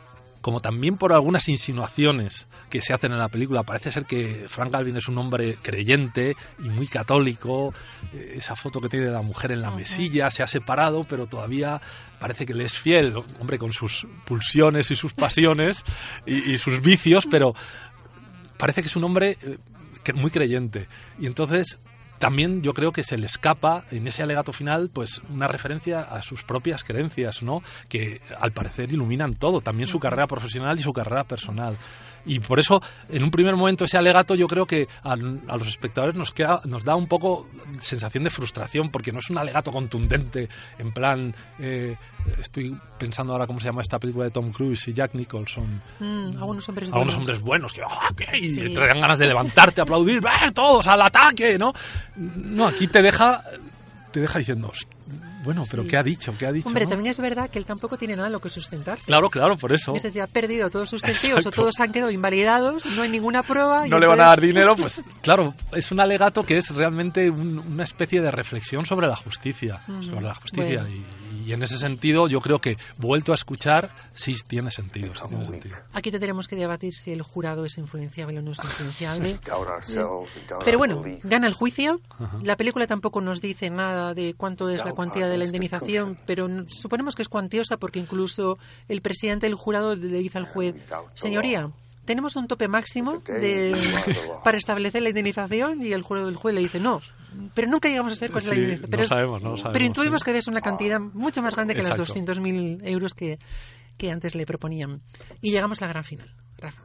[0.48, 4.72] como también por algunas insinuaciones que se hacen en la película, parece ser que Frank
[4.72, 7.74] Galvin es un hombre creyente y muy católico.
[8.14, 11.26] Eh, esa foto que tiene de la mujer en la mesilla se ha separado, pero
[11.26, 11.82] todavía
[12.18, 15.84] parece que le es fiel, hombre, con sus pulsiones y sus pasiones
[16.24, 17.54] y, sus vicios, pero
[18.56, 19.58] parece que es un hombre eh,
[20.14, 20.88] muy creyente.
[21.20, 21.78] Y entonces
[22.18, 26.22] también yo creo que se le escapa en ese alegato final pues una referencia a
[26.22, 27.62] sus propias creencias, ¿no?
[27.88, 31.76] Que al parecer iluminan todo, también su carrera profesional y su carrera personal.
[32.28, 36.14] Y por eso, en un primer momento, ese alegato yo creo que a, los espectadores
[36.14, 37.48] nos, queda, nos da un poco
[37.80, 40.48] sensación de frustración, porque no es un alegato contundente,
[40.78, 41.96] en plan, eh,
[42.38, 45.82] estoy pensando ahora cómo se llama esta película de Tom Cruise y Jack Nicholson.
[46.00, 47.14] Mm, algunos hombres buenos.
[47.14, 50.22] hombres buenos, que oh, te dan ganas de levantarte, aplaudir,
[50.54, 51.72] todos al ataque, ¿no?
[52.16, 53.42] No, aquí te deja,
[54.18, 54.72] te deja diciendo,
[55.44, 56.34] bueno, pero ¿qué ha dicho?
[56.36, 56.66] ¿Qué ha dicho?
[56.66, 59.06] Hombre, también es verdad que él tampoco tiene nada en lo que sustentarse.
[59.06, 59.94] Claro, claro, por eso.
[59.94, 63.44] Es decir, ha perdido todos sus testigos o todos han quedado invalidados, no hay ninguna
[63.44, 63.86] prueba.
[63.86, 67.84] No le van a dar dinero, pues claro, es un alegato que es realmente una
[67.84, 71.04] especie de reflexión sobre la justicia, sobre la justicia y,
[71.48, 75.10] y en ese sentido yo creo que vuelto a escuchar sí tiene sentido.
[75.94, 79.40] Aquí tendremos que debatir si el jurado es influenciable o no es influenciable.
[80.64, 82.02] Pero bueno, gana el juicio.
[82.42, 86.48] La película tampoco nos dice nada de cuánto es la cuantía de la indemnización, pero
[86.68, 90.74] suponemos que es cuantiosa porque incluso el presidente del jurado le dice al juez,
[91.14, 91.70] señoría,
[92.04, 93.74] tenemos un tope máximo de,
[94.44, 97.00] para establecer la indemnización y el juez, el juez le dice no,
[97.54, 98.90] pero nunca llegamos a saber cuál es la indemnización.
[98.90, 101.82] Pero, no sabemos, no sabemos, pero intuimos que es una cantidad mucho más grande que
[101.82, 103.38] los 200.000 euros que,
[103.96, 105.02] que antes le proponían.
[105.40, 106.82] Y llegamos a la gran final, Rafa.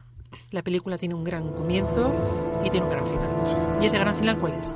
[0.52, 3.80] La película tiene un gran comienzo y tiene un gran final.
[3.82, 4.76] ¿Y ese gran final cuál es?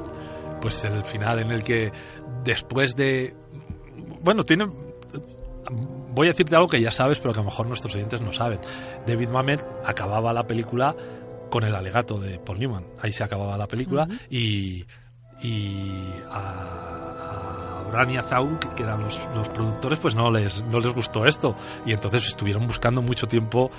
[0.61, 1.91] Pues el final en el que
[2.43, 3.36] después de...
[4.22, 4.68] Bueno, tiene
[6.18, 8.34] voy a decirte algo que ya sabes, pero que a lo mejor nuestros oyentes no
[8.34, 8.59] saben.
[9.05, 10.95] David Mamet acababa la película
[11.49, 12.86] con el alegato de Paul Newman.
[12.99, 14.86] Ahí se acababa la película y,
[15.41, 20.63] y a, a Bran y a Zaun, que eran los, los productores, pues no les,
[20.65, 21.55] no les gustó esto.
[21.85, 23.71] Y entonces estuvieron buscando mucho tiempo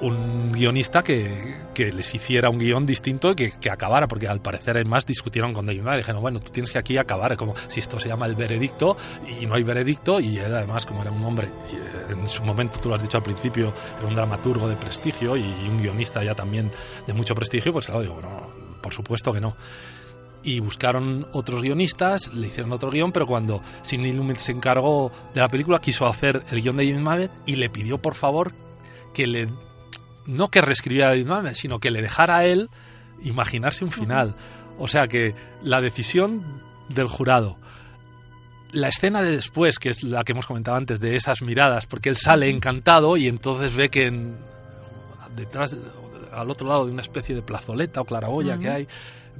[0.00, 4.76] un guionista que, que, les hiciera un guion distinto que, que, acabara, porque al parecer
[4.76, 7.98] además discutieron con David Mamet, dijeron, bueno, tú tienes que aquí acabar, como si esto
[7.98, 8.96] se llama el veredicto
[9.40, 12.78] y no hay veredicto, y él además como era un hombre, y en su momento,
[12.80, 16.34] tú lo has dicho al principio, era un dramaturgo de prestigio y, un guionista ya
[16.34, 16.70] también
[17.06, 19.56] de mucho prestigio, pues claro, digo, no, por supuesto que no.
[20.42, 25.40] Y buscaron otros guionistas, le hicieron otro guion, pero cuando Sidney Lumet se encargó de
[25.40, 28.52] la película, quiso hacer el guion de David Mamet y le pidió por favor
[29.12, 29.48] que le
[30.26, 32.70] no que reescribiera David Mamet, sino que le dejara a él
[33.22, 34.36] imaginarse un final.
[34.78, 36.44] O sea que la decisión
[36.88, 37.56] del jurado,
[38.72, 42.10] la escena de después, que es la que hemos comentado antes, de esas miradas, porque
[42.10, 44.36] él sale encantado y entonces ve que en,
[45.34, 45.76] detrás,
[46.32, 48.60] al otro lado de una especie de plazoleta o claraboya uh -huh.
[48.60, 48.88] que hay,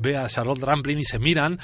[0.01, 1.59] ve a Charlotte Rampling y se miran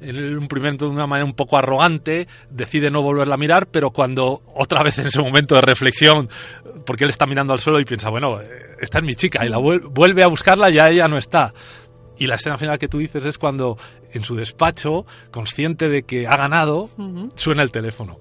[0.00, 3.90] en un primer de una manera un poco arrogante, decide no volverla a mirar, pero
[3.90, 6.28] cuando otra vez en ese momento de reflexión,
[6.86, 8.38] porque él está mirando al suelo y piensa, bueno,
[8.80, 11.52] esta es mi chica, y la vuelve a buscarla y ya ella no está.
[12.16, 13.76] Y la escena final que tú dices es cuando
[14.12, 17.32] en su despacho, consciente de que ha ganado, uh -huh.
[17.36, 18.18] suena el teléfono.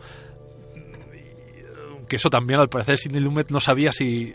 [2.07, 4.34] Que eso también al parecer Sidney Lumet no sabía si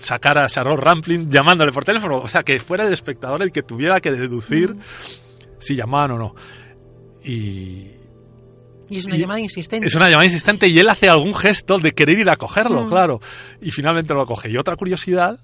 [0.00, 2.18] sacar a Charlotte Rampling llamándole por teléfono.
[2.18, 4.80] O sea, que fuera el espectador el que tuviera que deducir mm.
[5.58, 6.34] si llamaban o no.
[7.24, 7.92] Y.
[8.90, 9.86] Y es una y llamada insistente.
[9.86, 12.88] Es una llamada insistente y él hace algún gesto de querer ir a cogerlo, mm.
[12.88, 13.20] claro.
[13.60, 14.50] Y finalmente lo coge.
[14.50, 15.40] Y otra curiosidad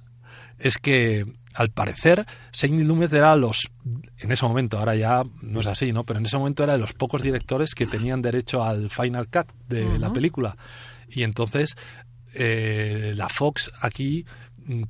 [0.59, 3.71] es que, al parecer, Sidney Lumet era los.
[4.19, 6.05] En ese momento, ahora ya no es así, ¿no?
[6.05, 9.53] Pero en ese momento era de los pocos directores que tenían derecho al Final Cut
[9.69, 9.99] de uh -huh.
[9.99, 10.57] la película.
[11.09, 11.77] Y entonces
[12.35, 14.25] eh, la Fox aquí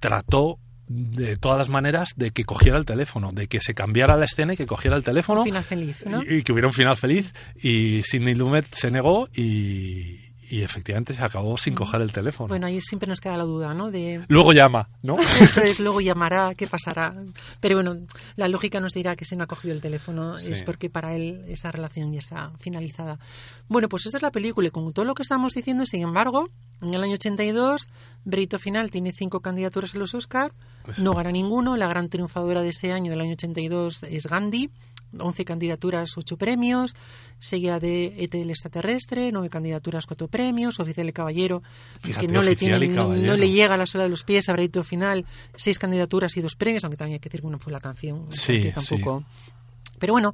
[0.00, 4.26] trató de todas las maneras de que cogiera el teléfono, de que se cambiara la
[4.26, 5.44] escena y que cogiera el teléfono.
[5.44, 6.22] Final feliz, ¿no?
[6.22, 7.32] y, y, que hubiera un final feliz.
[7.56, 10.23] Y Sidney Lumet se negó y,
[10.54, 12.46] y efectivamente se acabó sin coger el teléfono.
[12.46, 13.90] Bueno, ahí siempre nos queda la duda, ¿no?
[13.90, 14.24] De...
[14.28, 15.16] Luego llama, ¿no?
[15.40, 17.12] Eso es, luego llamará, ¿qué pasará?
[17.60, 17.96] Pero bueno,
[18.36, 20.52] la lógica nos dirá que si no ha cogido el teléfono sí.
[20.52, 23.18] es porque para él esa relación ya está finalizada.
[23.66, 26.48] Bueno, pues esta es la película y con todo lo que estamos diciendo, sin embargo,
[26.80, 27.88] en el año 82,
[28.24, 30.52] Brito Final tiene cinco candidaturas a los Oscar,
[30.98, 34.70] no gana ninguno, la gran triunfadora de ese año, del año 82, es Gandhi,
[35.18, 36.94] 11 candidaturas, 8 premios,
[37.38, 41.62] seguida de ET el extraterrestre, 9 candidaturas, 4 premios, Oficial y Caballero,
[42.00, 44.48] Fíjate, que no le, tiene, no, no, le llega a la sola de los pies,
[44.48, 45.24] a Brito Final,
[45.56, 48.26] 6 candidaturas y 2 premios, aunque también hay que decir que una fue la canción,
[48.30, 49.20] sí, tampoco...
[49.20, 49.52] Sí.
[49.98, 50.32] Pero bueno,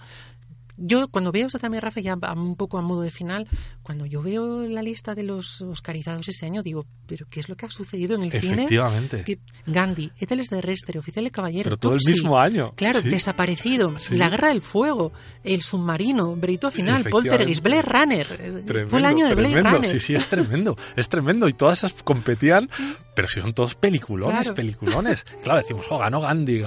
[0.81, 3.47] yo cuando veo también, Rafa, ya un poco a modo de final,
[3.83, 7.57] cuando yo veo la lista de los oscarizados ese año, digo, ¿pero qué es lo
[7.57, 9.25] que ha sucedido en el Efectivamente.
[9.25, 9.41] cine?
[9.67, 12.73] Gandhi, Ethel Terrestre, Oficial de Caballero, Pero todo Topsy, el mismo año.
[12.77, 13.09] Claro, sí.
[13.09, 13.97] desaparecido.
[13.99, 14.17] Sí.
[14.17, 15.13] La Guerra del Fuego,
[15.45, 18.27] El Submarino, Brito Final, Poltergeist, Blade Runner.
[18.27, 19.79] Tremendo, Fue el año de Blade tremendo.
[19.79, 19.91] Runner.
[19.91, 20.77] Sí, sí, es tremendo.
[20.97, 21.49] Es tremendo.
[21.49, 22.69] Y todas esas competían,
[23.15, 24.55] pero si son todos peliculones, Claro.
[24.55, 25.25] peliculones.
[25.43, 26.63] Claro, decimos, oh, ganó Gandhi.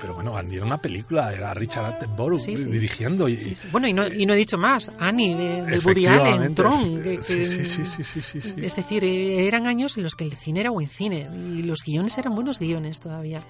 [0.00, 3.28] Pero bueno, Gandhi era una película, era Richard Attenborough Sí, dirigiendo.
[3.28, 3.55] Y.
[3.72, 4.90] Bueno, y no, y no he dicho más.
[4.98, 6.54] Annie, de, de Woody Allen.
[6.54, 7.02] Tron.
[7.02, 8.54] que- que- Sí, sí, sí, sí, sí, sí.
[8.62, 11.82] Es decir, eh, eran años en los que el cine era buen cine y los
[11.84, 13.42] guiones eran buenos guiones todavía.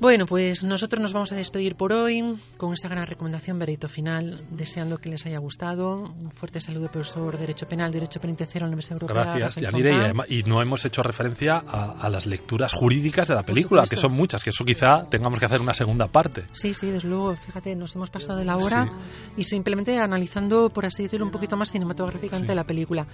[0.00, 4.40] Bueno, pues nosotros nos vamos a despedir por hoy con esta gran recomendación, veredicto final,
[4.50, 5.98] deseando que les haya gustado.
[6.18, 9.24] Un fuerte saludo, profesor de Derecho Penal, Derecho Penitenciario en la Universidad Europea.
[9.36, 9.90] Gracias, Yanire.
[9.90, 13.86] Y, además- y no hemos hecho referencia a, a las lecturas jurídicas de la película,
[13.86, 16.44] que son muchas, que eso quizá tengamos que hacer una segunda parte.
[16.52, 17.36] Sí, sí, desde luego.
[17.36, 18.90] Fíjate, nos hemos pasado de la hora
[19.36, 22.56] y simplemente analizando, por así decirlo, un poquito más cinematográficamente Sí.
[22.56, 23.06] la película.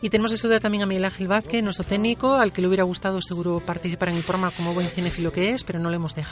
[0.00, 2.84] Y tenemos que saludar también a Miguel Ángel Vázquez, nuestro técnico, al que le hubiera
[2.84, 6.14] gustado seguro participar en el programa como buen cinéfilo que es, pero no le hemos
[6.14, 6.29] dejado,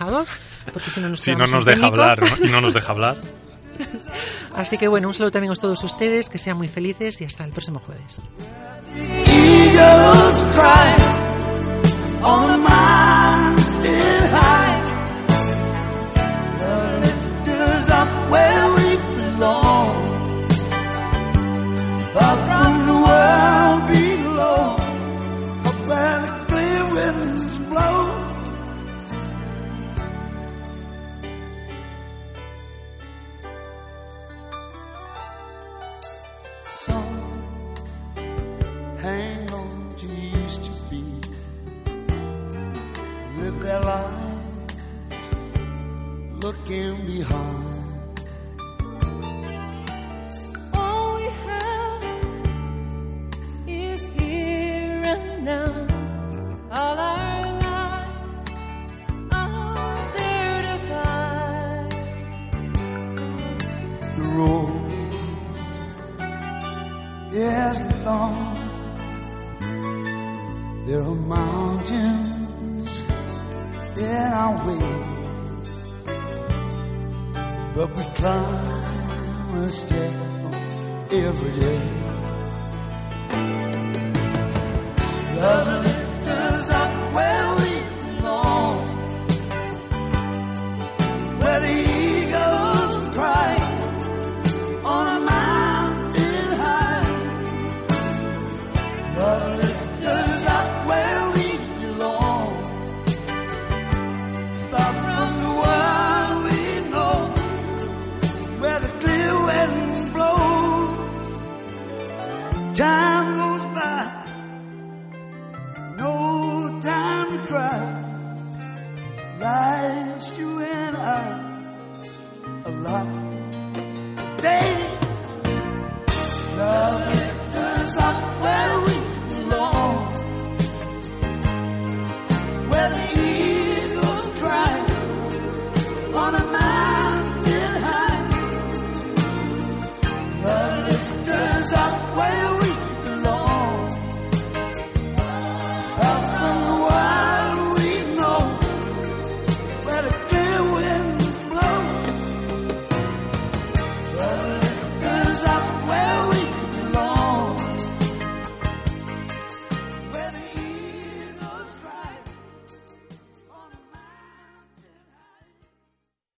[0.73, 2.03] porque si no nos Si no quedamos nos sin deja técnico.
[2.03, 2.51] hablar, ¿no?
[2.51, 3.17] no nos deja hablar.
[4.55, 7.45] Así que bueno, un saludo también a todos ustedes, que sean muy felices y hasta
[7.45, 8.23] el próximo jueves.